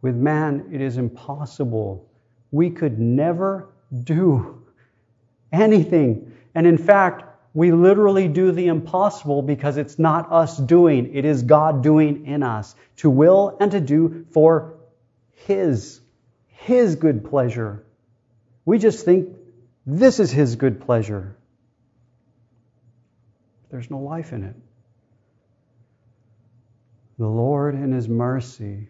[0.00, 2.08] With man, it is impossible.
[2.50, 3.68] We could never
[4.04, 4.62] do
[5.52, 6.32] anything.
[6.54, 7.24] And in fact,
[7.54, 12.42] we literally do the impossible because it's not us doing, it is God doing in
[12.42, 14.74] us to will and to do for
[15.32, 16.00] His,
[16.46, 17.84] His good pleasure.
[18.64, 19.30] We just think
[19.86, 21.36] this is His good pleasure.
[23.70, 24.56] There's no life in it.
[27.18, 28.88] The Lord, in His mercy,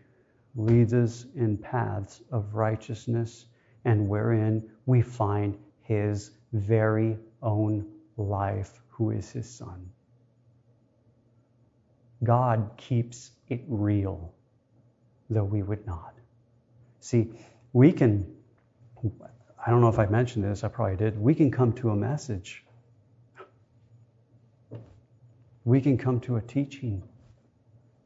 [0.57, 3.47] leads us in paths of righteousness
[3.85, 7.87] and wherein we find His very own
[8.17, 9.89] life, who is His Son.
[12.25, 14.33] God keeps it real,
[15.31, 16.15] though we would not.
[17.01, 17.31] See,
[17.73, 18.27] we can,
[19.65, 21.97] I don't know if I mentioned this, I probably did, we can come to a
[21.97, 22.65] message.
[25.65, 27.03] We can come to a teaching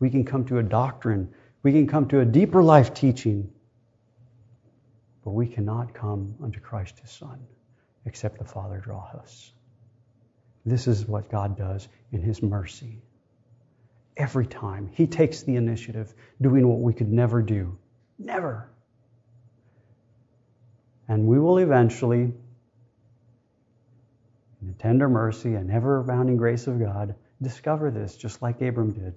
[0.03, 1.33] we can come to a doctrine.
[1.63, 3.51] We can come to a deeper life teaching.
[5.25, 7.39] But we cannot come unto Christ his Son
[8.05, 9.53] except the Father draw us.
[10.65, 13.01] This is what God does in his mercy.
[14.17, 17.79] Every time he takes the initiative, doing what we could never do.
[18.19, 18.69] Never.
[21.09, 22.33] And we will eventually,
[24.61, 28.93] in the tender mercy and ever abounding grace of God, discover this just like Abram
[28.93, 29.15] did.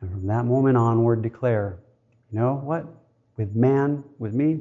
[0.00, 1.78] And from that moment onward, declare,
[2.30, 2.86] you know what?
[3.36, 4.60] With man, with me,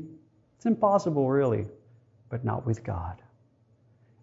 [0.55, 1.67] it's impossible really,
[2.29, 3.21] but not with God.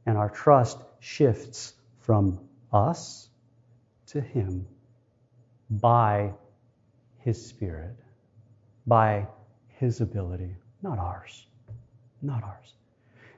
[0.07, 2.41] And our trust shifts from
[2.73, 3.29] us
[4.07, 4.67] to Him
[5.71, 6.33] by
[7.19, 7.97] His Spirit,
[8.87, 9.27] by
[9.69, 11.47] His ability, not ours.
[12.23, 12.75] Not ours.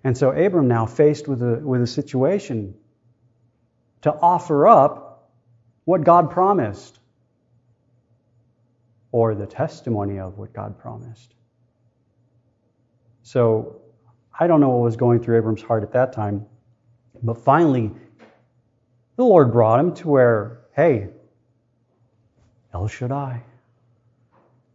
[0.04, 2.74] And so Abram now faced with a, with a situation
[4.02, 5.32] to offer up
[5.84, 6.98] what God promised
[9.12, 11.34] or the testimony of what God promised.
[13.22, 13.80] So
[14.38, 16.46] I don't know what was going through Abram's heart at that time,
[17.22, 17.90] but finally,
[19.16, 21.08] the Lord brought him to where, hey,
[22.74, 23.42] El Shaddai,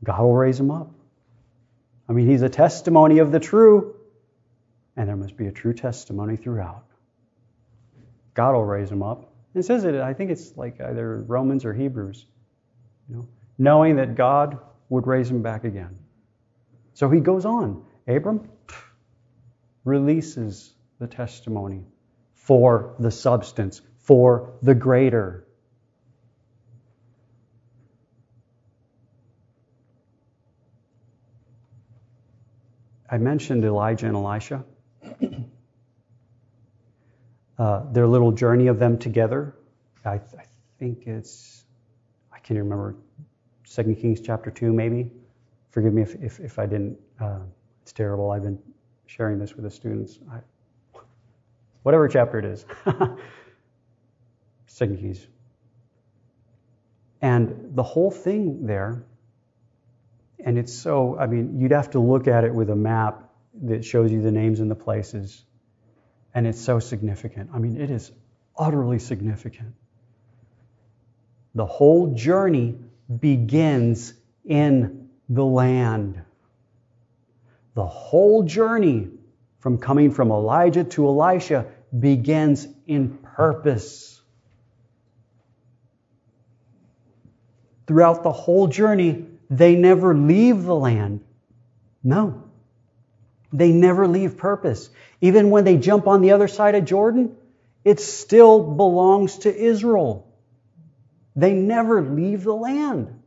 [0.03, 0.91] God will raise him up.
[2.09, 3.95] I mean, he's a testimony of the true,
[4.97, 6.83] and there must be a true testimony throughout.
[8.33, 9.31] God will raise him up.
[9.53, 12.25] It says it, I think it's like either Romans or Hebrews.
[13.07, 13.27] You know,
[13.61, 14.57] knowing that God
[14.89, 15.95] would raise him back again.
[16.95, 17.85] So he goes on.
[18.07, 18.49] Abram
[19.85, 21.83] releases the testimony
[22.33, 25.45] for the substance, for the greater.
[33.07, 34.65] I mentioned Elijah and Elisha.
[37.59, 39.53] uh, their little journey of them together.
[40.03, 40.45] I, th- I
[40.79, 41.63] think it's,
[42.33, 42.95] I can't remember,
[43.73, 45.11] 2 Kings chapter 2, maybe.
[45.69, 46.97] Forgive me if, if, if I didn't.
[47.19, 47.39] Uh,
[47.83, 48.31] it's terrible.
[48.31, 48.59] I've been
[49.05, 50.19] sharing this with the students.
[50.29, 50.39] I,
[51.83, 52.65] whatever chapter it is.
[54.67, 55.25] Second Kings.
[57.21, 59.05] And the whole thing there,
[60.43, 63.29] and it's so, I mean, you'd have to look at it with a map
[63.63, 65.45] that shows you the names and the places.
[66.33, 67.51] And it's so significant.
[67.53, 68.11] I mean, it is
[68.57, 69.75] utterly significant.
[71.53, 72.77] The whole journey
[73.19, 74.13] begins
[74.45, 76.21] in the land.
[77.73, 79.09] The whole journey
[79.59, 84.21] from coming from Elijah to Elisha begins in purpose.
[87.87, 91.21] Throughout the whole journey, they never leave the land.
[92.03, 92.43] No.
[93.53, 94.89] They never leave purpose.
[95.19, 97.35] Even when they jump on the other side of Jordan,
[97.83, 100.30] it still belongs to Israel.
[101.35, 103.21] They never leave the land.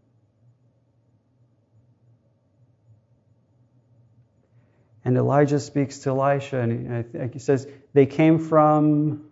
[5.05, 9.31] And Elijah speaks to Elisha, and he says, They came from,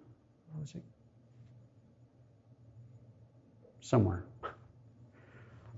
[3.80, 4.24] Somewhere.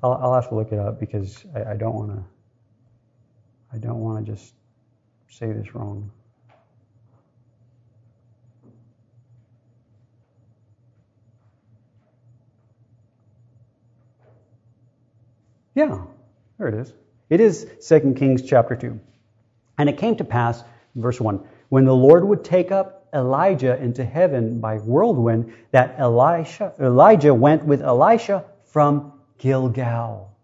[0.03, 2.25] I'll, I'll, have to look it up because I, don't want to.
[3.73, 4.53] I don't want to just
[5.29, 6.11] say this wrong.
[15.75, 16.05] Yeah,
[16.59, 16.93] there it is.
[17.31, 19.01] It is 2 Kings chapter 2.
[19.79, 20.63] And it came to pass,
[20.95, 26.73] verse 1, when the Lord would take up Elijah into heaven by whirlwind, that Elisha,
[26.81, 30.37] Elijah went with Elisha from Gilgal.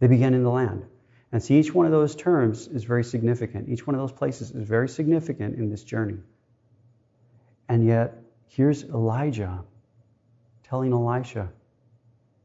[0.00, 0.84] They began in the land.
[1.32, 3.68] And see, each one of those terms is very significant.
[3.68, 6.18] Each one of those places is very significant in this journey.
[7.68, 8.14] And yet,
[8.46, 9.62] here's Elijah
[10.62, 11.50] telling Elisha,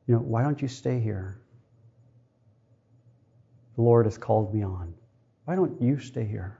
[0.07, 1.39] you know, why don't you stay here?
[3.75, 4.93] The Lord has called me on.
[5.45, 6.59] Why don't you stay here?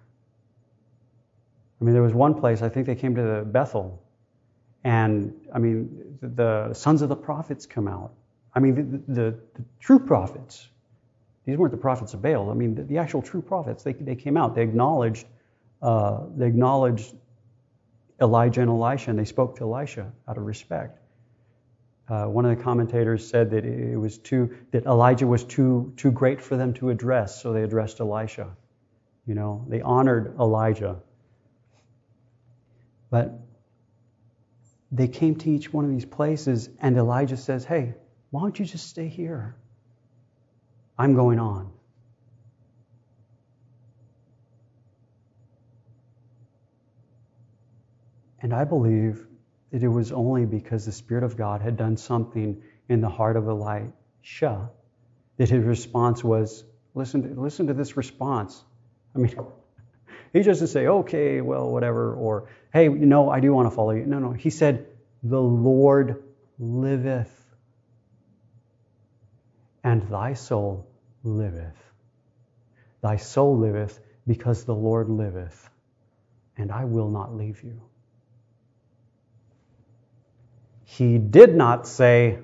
[1.80, 4.02] I mean, there was one place, I think they came to Bethel,
[4.84, 8.14] and I mean, the, sons of the prophets come out.
[8.56, 10.70] I mean, the, the, the, true prophets.
[11.46, 12.50] These weren't the prophets of Baal.
[12.50, 13.84] I mean, the, the actual true prophets.
[13.84, 14.56] They, they came out.
[14.56, 15.28] They acknowledged,
[15.82, 17.16] uh, they acknowledged
[18.22, 21.00] Elijah and Elisha, and they spoke to Elisha out of respect.
[22.10, 26.12] Uh, one of the commentators said that it was too that Elijah was too too
[26.12, 28.56] great for them to address, so they addressed Elisha.
[29.26, 31.01] You know, they honored Elijah.
[33.10, 33.39] But
[34.91, 37.93] they came to each one of these places, and Elijah says, Hey,
[38.32, 39.56] why don't you just stay here?
[40.97, 41.72] I'm going on.
[48.41, 49.26] And I believe
[49.74, 53.36] that it was only because the Spirit of God had done something in the heart
[53.36, 54.70] of Elisha
[55.38, 56.64] that his response was
[56.94, 58.64] listen to, listen to this response.
[59.16, 59.36] I mean,
[60.34, 64.06] he to say, okay, well, whatever, or hey, know, I do want to follow you.
[64.06, 64.32] No, no.
[64.32, 64.86] He said,
[65.24, 66.22] the Lord
[66.60, 67.34] liveth,
[69.84, 70.88] and thy soul
[71.24, 71.78] liveth.
[73.02, 75.68] Thy soul liveth because the Lord liveth,
[76.58, 77.82] and I will not leave you.
[80.98, 82.38] He did not say,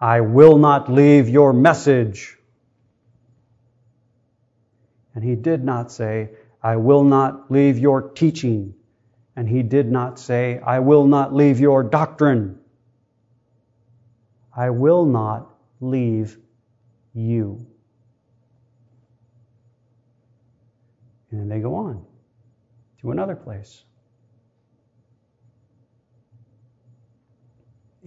[0.00, 2.38] I will not leave your message.
[5.14, 6.30] And he did not say,
[6.62, 8.74] I will not leave your teaching.
[9.36, 12.58] And he did not say, I will not leave your doctrine.
[14.56, 16.38] I will not leave
[17.12, 17.66] you.
[21.30, 22.02] And then they go on
[23.02, 23.84] to another place.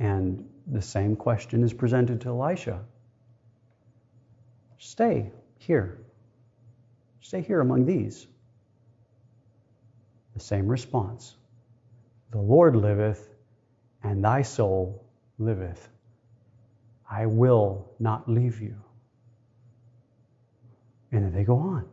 [0.02, 2.84] And the same question is presented to Elisha
[4.80, 6.00] Stay here.
[7.20, 8.26] Stay here among these.
[10.34, 11.36] The same response
[12.32, 13.30] The Lord liveth,
[14.02, 15.06] and thy soul
[15.38, 15.88] liveth.
[17.08, 18.76] I will not leave you.
[21.12, 21.88] And then they go on.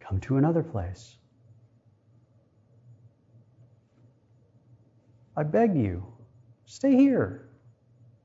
[0.00, 1.16] Come to another place.
[5.36, 6.06] I beg you,
[6.64, 7.48] stay here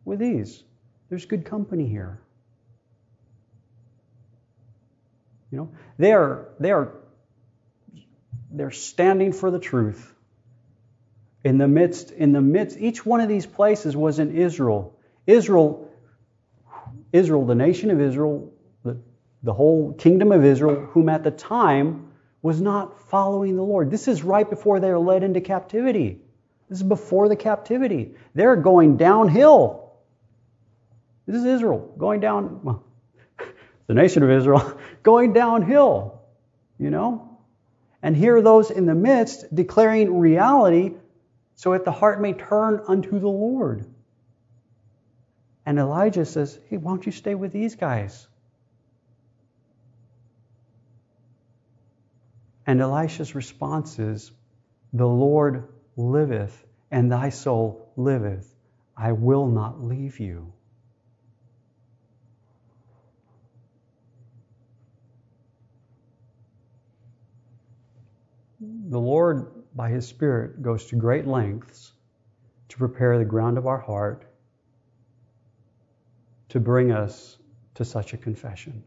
[0.05, 0.63] with these.
[1.09, 2.21] There's good company here.
[5.51, 6.93] You know, they are they are
[8.49, 10.13] they're standing for the truth.
[11.43, 14.95] In the midst, in the midst, each one of these places was in Israel.
[15.27, 15.91] Israel,
[17.11, 18.53] Israel, the nation of Israel,
[18.83, 18.97] the,
[19.43, 23.91] the whole kingdom of Israel, whom at the time was not following the Lord.
[23.91, 26.21] This is right before they are led into captivity.
[26.71, 28.15] This is before the captivity.
[28.33, 29.91] They're going downhill.
[31.25, 32.85] This is Israel going down, well,
[33.87, 36.21] the nation of Israel going downhill,
[36.79, 37.37] you know?
[38.01, 40.93] And here are those in the midst declaring reality
[41.55, 43.85] so that the heart may turn unto the Lord.
[45.65, 48.29] And Elijah says, Hey, why don't you stay with these guys?
[52.65, 54.31] And Elisha's response is,
[54.93, 55.67] The Lord
[55.97, 58.55] liveth, and thy soul liveth.
[58.95, 60.51] I will not leave you.
[68.59, 71.93] The Lord, by His Spirit, goes to great lengths
[72.69, 74.25] to prepare the ground of our heart
[76.49, 77.37] to bring us
[77.75, 78.83] to such a confession,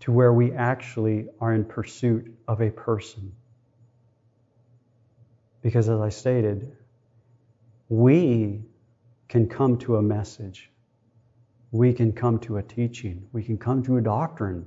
[0.00, 3.32] to where we actually are in pursuit of a person
[5.62, 6.76] because, as I stated,
[7.88, 8.62] we
[9.28, 10.70] can come to a message,
[11.70, 14.66] we can come to a teaching, we can come to a doctrine,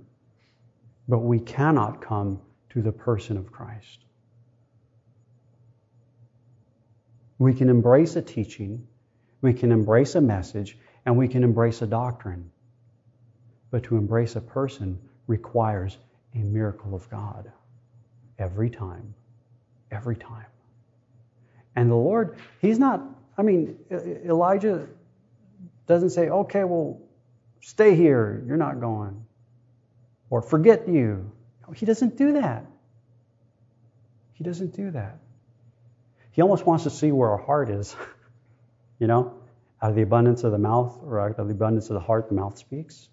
[1.08, 4.00] but we cannot come to the person of Christ.
[7.40, 8.88] We can embrace a teaching,
[9.42, 12.52] we can embrace a message, and we can embrace a doctrine.
[13.72, 15.98] But to embrace a person requires
[16.36, 17.52] a miracle of God
[18.38, 19.14] every time.
[19.92, 20.46] Every time.
[21.76, 23.02] And the Lord, He's not,
[23.38, 24.88] I mean, Elijah
[25.88, 27.00] doesn't say, okay, well,
[27.62, 29.26] stay here, you're not going.
[30.30, 31.32] Or forget you.
[31.76, 32.66] He doesn't do that.
[34.34, 35.20] He doesn't do that.
[36.32, 37.96] He almost wants to see where our heart is.
[39.00, 39.36] you know?
[39.82, 42.30] Out of the abundance of the mouth, or out of the abundance of the heart,
[42.30, 43.10] the mouth speaks.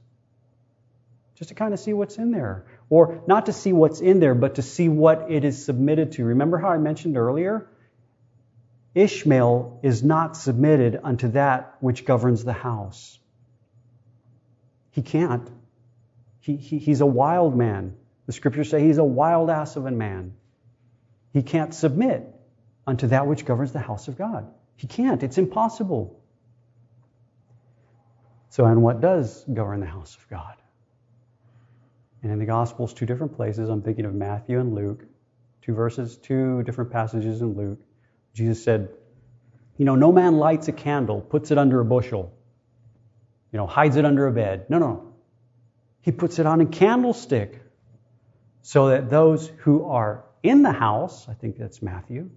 [1.35, 2.67] Just to kind of see what's in there.
[2.91, 6.25] Or not to see what's in there, but to see what it is submitted to.
[6.25, 7.69] Remember how I mentioned earlier?
[8.99, 13.19] Ishmael is not submitted unto that which governs the house.
[14.91, 15.49] He can't.
[16.41, 17.95] He, he, he's a wild man.
[18.27, 20.35] The scriptures say he's a wild ass of a man.
[21.33, 22.27] He can't submit
[22.89, 24.51] unto that which governs the house of God.
[24.75, 25.23] He can't.
[25.23, 26.21] It's impossible.
[28.51, 30.57] So, and what does govern the house of God?
[32.25, 35.05] And in the Gospels, two different places, I'm thinking of Matthew and Luke,
[35.63, 37.79] two verses, two different passages in Luke.
[38.39, 38.89] Jesus said,
[39.77, 42.33] You know, no man lights a candle, puts it under a bushel,
[43.53, 44.67] you know, hides it under a bed.
[44.69, 45.13] No, no.
[46.03, 47.61] He puts it on a candlestick
[48.63, 52.31] so that those who are in the house, I think that's Matthew,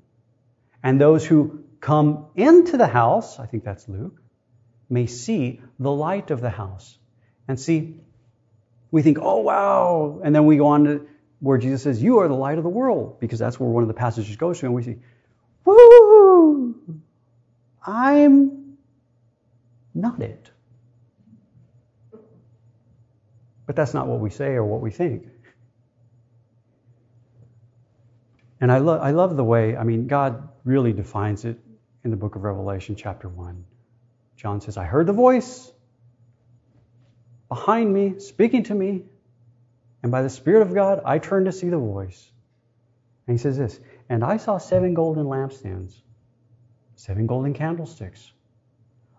[0.81, 4.19] and those who come into the house, I think that's Luke,
[4.89, 6.97] may see the light of the house.
[7.47, 7.97] And see,
[8.89, 10.19] we think, oh, wow.
[10.23, 11.07] And then we go on to
[11.39, 13.87] where Jesus says, You are the light of the world, because that's where one of
[13.87, 14.65] the passages goes to.
[14.65, 14.97] And we see,
[15.65, 16.75] Woo!
[17.85, 18.77] I'm
[19.93, 20.51] not it.
[23.65, 25.27] But that's not what we say or what we think.
[28.59, 31.57] And I, lo- I love the way, I mean, God really defines it
[32.03, 33.63] in the book of Revelation, chapter 1.
[34.35, 35.71] John says, I heard the voice
[37.49, 39.03] behind me, speaking to me,
[40.03, 42.29] and by the Spirit of God, I turned to see the voice.
[43.27, 46.01] And he says this, and I saw seven golden lampstands,
[46.95, 48.31] seven golden candlesticks.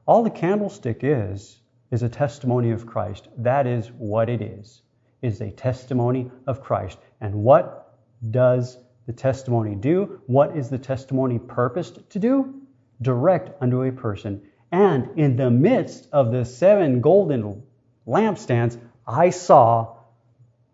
[0.06, 1.60] All the candlestick is,
[1.90, 3.28] is a testimony of Christ.
[3.38, 4.82] That is what it is,
[5.20, 6.98] is a testimony of Christ.
[7.20, 7.98] And what
[8.30, 10.20] does the testimony do?
[10.26, 12.62] What is the testimony purposed to do?
[13.00, 14.42] Direct unto a person.
[14.70, 17.62] And in the midst of the seven golden
[18.06, 19.96] lampstands, I saw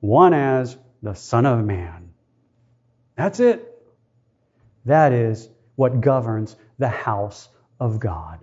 [0.01, 2.11] one as the Son of Man.
[3.17, 3.68] That's it.
[4.89, 8.39] That is what governs the house of God.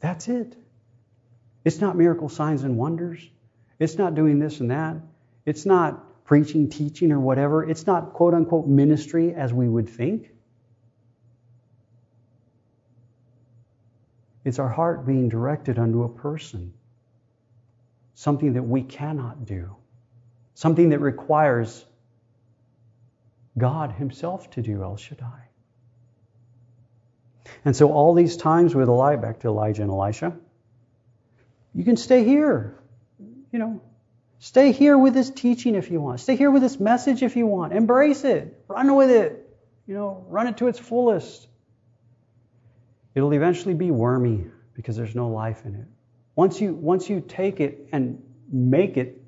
[0.00, 0.56] That's it.
[1.64, 3.30] It's not miracle signs and wonders.
[3.78, 4.96] It's not doing this and that.
[5.44, 7.62] It's not preaching, teaching, or whatever.
[7.62, 10.32] It's not quote unquote ministry as we would think.
[14.44, 16.72] It's our heart being directed unto a person.
[18.14, 19.76] Something that we cannot do.
[20.54, 21.84] Something that requires
[23.58, 25.48] God Himself to do El Shaddai.
[27.64, 30.36] And so, all these times with Elijah, back to Elijah and Elisha,
[31.74, 32.78] you can stay here.
[33.52, 33.80] You know,
[34.38, 36.20] Stay here with this teaching if you want.
[36.20, 37.72] Stay here with this message if you want.
[37.72, 38.62] Embrace it.
[38.68, 39.42] Run with it.
[39.86, 41.48] You know, run it to its fullest.
[43.14, 45.86] It'll eventually be wormy because there's no life in it.
[46.34, 49.22] Once you once you take it and make it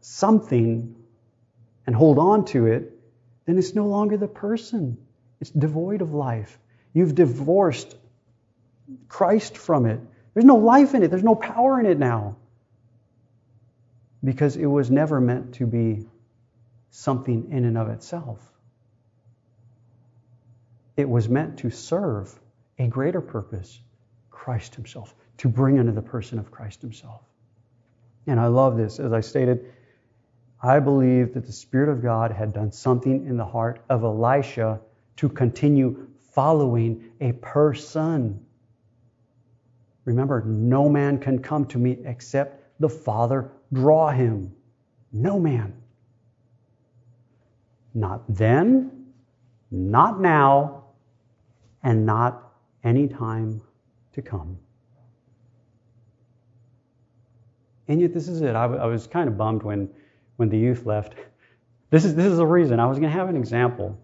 [0.00, 0.94] something
[1.88, 2.92] and hold on to it,
[3.46, 4.98] then it's no longer the person.
[5.40, 6.58] It's devoid of life.
[6.92, 7.96] You've divorced
[9.08, 9.98] Christ from it.
[10.34, 11.08] There's no life in it.
[11.08, 12.36] There's no power in it now
[14.22, 16.04] because it was never meant to be
[16.90, 18.38] something in and of itself.
[20.94, 22.38] It was meant to serve
[22.78, 23.80] a greater purpose,
[24.30, 27.22] Christ Himself, to bring into the person of Christ Himself.
[28.26, 29.00] And I love this.
[29.00, 29.72] As I stated,
[30.60, 34.80] I believe that the Spirit of God had done something in the heart of Elisha
[35.16, 38.44] to continue following a person.
[40.04, 44.52] Remember, no man can come to me except the Father draw him.
[45.12, 45.74] No man.
[47.94, 49.06] Not then,
[49.70, 50.84] not now,
[51.82, 52.52] and not
[52.84, 53.60] any time
[54.12, 54.58] to come.
[57.88, 58.54] And yet, this is it.
[58.54, 59.88] I, w- I was kind of bummed when,
[60.38, 61.14] when the youth left.
[61.90, 62.80] This is, this is the reason.
[62.80, 63.98] I was going to have an example.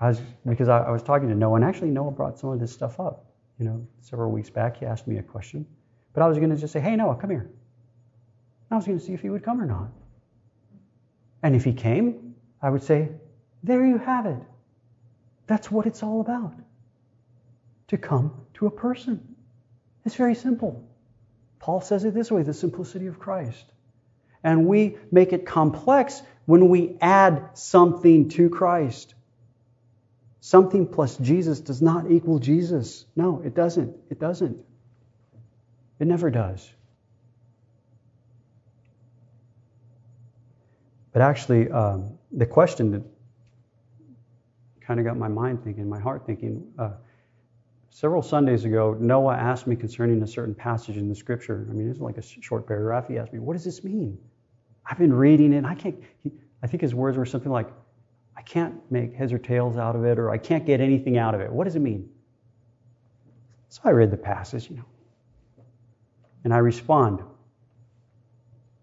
[0.00, 2.58] I was, because I, I was talking to Noah, and actually, Noah brought some of
[2.58, 3.26] this stuff up.
[3.58, 5.64] You know, several weeks back, he asked me a question.
[6.12, 7.48] But I was going to just say, hey, Noah, come here.
[8.70, 9.90] I was going to see if he would come or not.
[11.42, 13.10] And if he came, I would say,
[13.62, 14.42] There you have it.
[15.46, 16.54] That's what it's all about.
[17.88, 19.36] To come to a person.
[20.04, 20.82] It's very simple.
[21.58, 23.72] Paul says it this way the simplicity of Christ.
[24.44, 29.14] And we make it complex when we add something to Christ.
[30.40, 33.06] Something plus Jesus does not equal Jesus.
[33.14, 33.96] No, it doesn't.
[34.10, 34.58] It doesn't.
[36.00, 36.68] It never does.
[41.12, 43.02] But actually, um, the question that
[44.80, 46.92] kind of got my mind thinking, my heart thinking, uh,
[47.90, 51.66] several Sundays ago, Noah asked me concerning a certain passage in the scripture.
[51.70, 53.06] I mean, it's like a short paragraph.
[53.08, 54.18] He asked me, What does this mean?
[54.84, 56.02] I've been reading it, and I can't.
[56.22, 57.68] He, I think his words were something like,
[58.36, 61.34] I can't make heads or tails out of it, or I can't get anything out
[61.34, 61.50] of it.
[61.50, 62.08] What does it mean?
[63.68, 64.84] So I read the passage, you know,
[66.44, 67.22] and I respond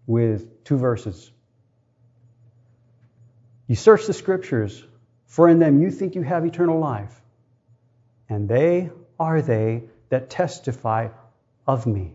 [0.06, 1.30] with two verses.
[3.68, 4.84] You search the scriptures,
[5.26, 7.20] for in them you think you have eternal life,
[8.28, 11.08] and they are they that testify
[11.66, 12.14] of me.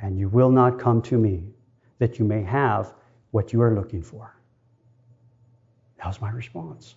[0.00, 1.44] And you will not come to me
[1.98, 2.94] that you may have
[3.30, 4.34] what you are looking for.
[5.98, 6.94] That was my response.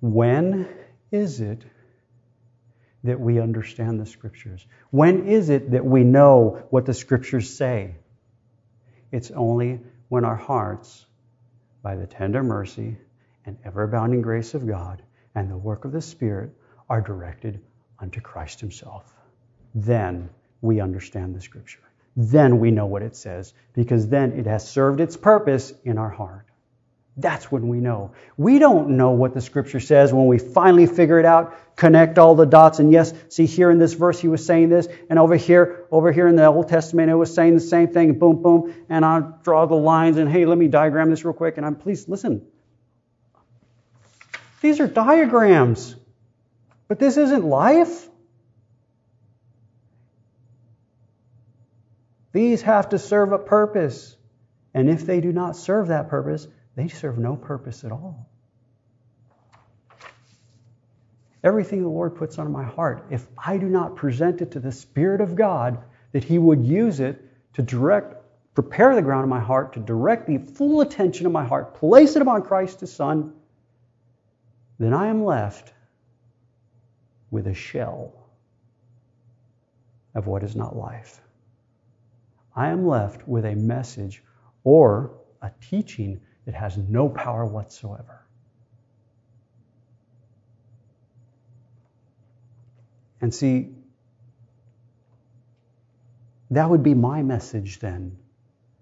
[0.00, 0.68] When
[1.10, 1.62] is it
[3.04, 4.66] that we understand the scriptures?
[4.90, 7.96] When is it that we know what the scriptures say?
[9.10, 11.06] It's only when our hearts,
[11.82, 12.96] by the tender mercy
[13.44, 15.02] and ever abounding grace of God
[15.34, 16.50] and the work of the Spirit,
[16.88, 17.60] are directed
[17.98, 19.14] unto Christ Himself.
[19.74, 21.80] Then we understand the scripture.
[22.16, 26.10] Then we know what it says because then it has served its purpose in our
[26.10, 26.46] heart.
[27.16, 28.12] That's when we know.
[28.38, 32.34] We don't know what the scripture says when we finally figure it out, connect all
[32.34, 35.36] the dots, and yes, see here in this verse he was saying this, and over
[35.36, 38.74] here, over here in the Old Testament it was saying the same thing, boom, boom,
[38.88, 41.76] and I draw the lines, and hey, let me diagram this real quick, and I'm
[41.76, 42.46] please listen.
[44.62, 45.96] These are diagrams,
[46.88, 48.08] but this isn't life.
[52.32, 54.16] These have to serve a purpose.
[54.74, 58.28] And if they do not serve that purpose, they serve no purpose at all.
[61.44, 64.72] Everything the Lord puts on my heart, if I do not present it to the
[64.72, 65.78] Spirit of God,
[66.12, 67.20] that He would use it
[67.54, 68.14] to direct,
[68.54, 72.14] prepare the ground of my heart, to direct the full attention of my heart, place
[72.14, 73.34] it upon Christ His Son,
[74.78, 75.72] then I am left
[77.30, 78.14] with a shell
[80.14, 81.20] of what is not life.
[82.54, 84.22] I am left with a message
[84.64, 88.20] or a teaching that has no power whatsoever.
[93.20, 93.70] And see,
[96.50, 98.18] that would be my message then.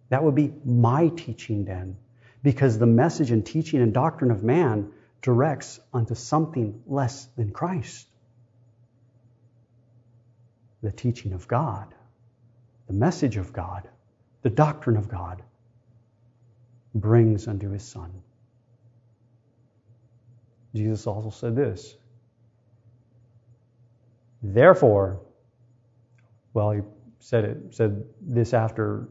[0.09, 1.97] That would be my teaching then.
[2.43, 4.91] Because the message and teaching and doctrine of man
[5.23, 8.09] directs unto something less than Christ.
[10.83, 11.95] The teaching of God
[12.91, 13.89] the message of God,
[14.43, 15.45] the doctrine of God,
[16.93, 18.11] brings unto his Son.
[20.75, 21.95] Jesus also said this.
[24.43, 25.21] Therefore,
[26.53, 26.81] well, he
[27.21, 29.09] said it, said this after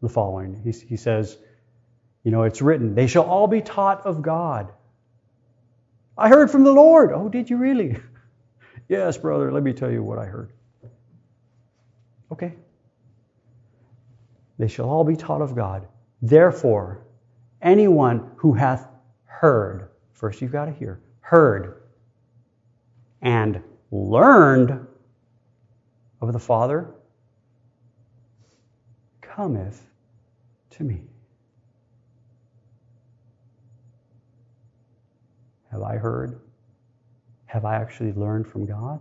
[0.00, 0.58] the following.
[0.64, 1.36] He, he says,
[2.24, 4.72] you know, it's written, they shall all be taught of God.
[6.16, 7.12] I heard from the Lord.
[7.12, 7.98] Oh, did you really?
[8.88, 10.50] yes, brother, let me tell you what I heard.
[12.32, 12.54] Okay.
[14.58, 15.86] They shall all be taught of God.
[16.22, 17.06] Therefore,
[17.60, 18.88] anyone who hath
[19.24, 21.82] heard, first you've got to hear, heard,
[23.20, 24.86] and learned
[26.20, 26.94] of the Father,
[29.20, 29.86] cometh
[30.70, 31.02] to me.
[35.70, 36.40] Have I heard?
[37.44, 39.00] Have I actually learned from God?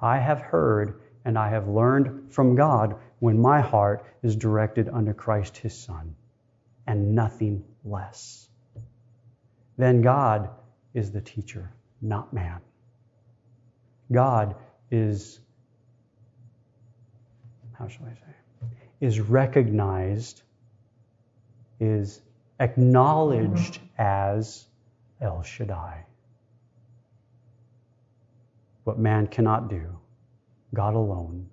[0.00, 5.12] I have heard and I have learned from God when my heart is directed unto
[5.12, 6.14] Christ his Son,
[6.86, 8.48] and nothing less.
[9.76, 10.50] Then God
[10.94, 11.70] is the teacher,
[12.00, 12.60] not man.
[14.10, 14.54] God
[14.90, 15.40] is,
[17.78, 18.68] how shall I say,
[19.00, 20.42] is recognized,
[21.80, 22.20] is
[22.58, 24.02] acknowledged mm-hmm.
[24.02, 24.66] as
[25.20, 26.04] El Shaddai.
[28.88, 29.98] What man cannot do,
[30.72, 31.50] God alone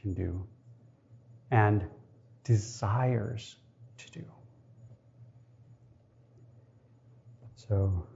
[0.00, 0.46] can do
[1.50, 1.84] and
[2.44, 3.56] desires
[3.96, 4.24] to do.
[7.56, 8.06] So,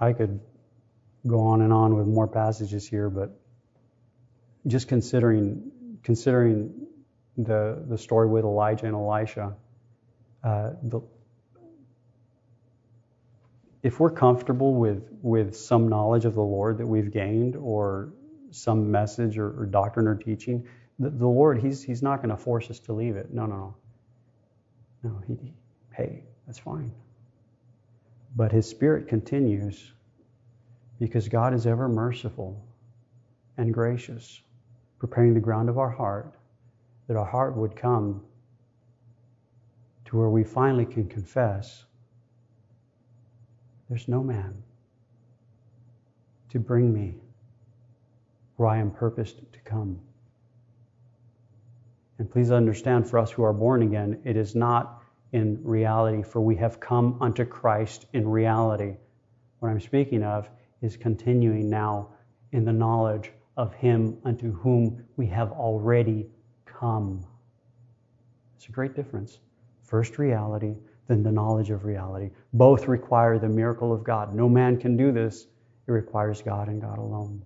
[0.00, 0.40] I could
[1.26, 3.38] go on and on with more passages here, but
[4.68, 5.70] just considering
[6.02, 6.86] considering
[7.36, 9.54] the the story with Elijah and Elisha,
[10.42, 11.02] uh, the
[13.82, 18.12] if we're comfortable with, with some knowledge of the Lord that we've gained or
[18.50, 20.66] some message or, or doctrine or teaching,
[20.98, 23.32] the, the, Lord, He's, he's not going to force us to leave it.
[23.32, 23.74] No, no, no.
[25.04, 25.54] No, he,
[25.92, 26.90] hey, that's fine.
[28.34, 29.92] But His Spirit continues
[30.98, 32.60] because God is ever merciful
[33.56, 34.40] and gracious,
[34.98, 36.34] preparing the ground of our heart
[37.06, 38.22] that our heart would come
[40.06, 41.84] to where we finally can confess
[43.88, 44.54] there's no man
[46.50, 47.14] to bring me
[48.56, 50.00] where I am purposed to come.
[52.18, 56.40] And please understand for us who are born again, it is not in reality, for
[56.40, 58.96] we have come unto Christ in reality.
[59.60, 60.48] What I'm speaking of
[60.82, 62.08] is continuing now
[62.52, 66.26] in the knowledge of Him unto whom we have already
[66.64, 67.24] come.
[68.56, 69.38] It's a great difference.
[69.82, 70.74] First reality,
[71.08, 72.30] then the knowledge of reality.
[72.52, 74.34] Both require the miracle of God.
[74.34, 75.46] No man can do this,
[75.86, 77.42] it requires God and God alone.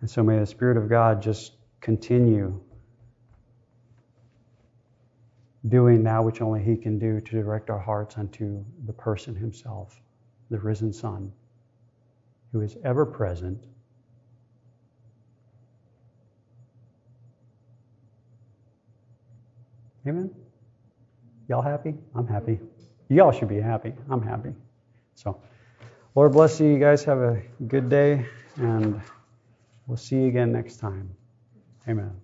[0.00, 2.60] And so may the Spirit of God just continue
[5.68, 10.00] doing that which only He can do to direct our hearts unto the person Himself,
[10.50, 11.32] the risen Son,
[12.52, 13.64] who is ever present.
[20.06, 20.30] Amen?
[21.48, 21.94] Y'all happy?
[22.14, 22.58] I'm happy.
[23.08, 23.92] Y'all should be happy.
[24.10, 24.54] I'm happy.
[25.14, 25.40] So,
[26.14, 26.68] Lord bless you.
[26.68, 28.26] You guys have a good day,
[28.56, 29.00] and
[29.86, 31.10] we'll see you again next time.
[31.88, 32.23] Amen.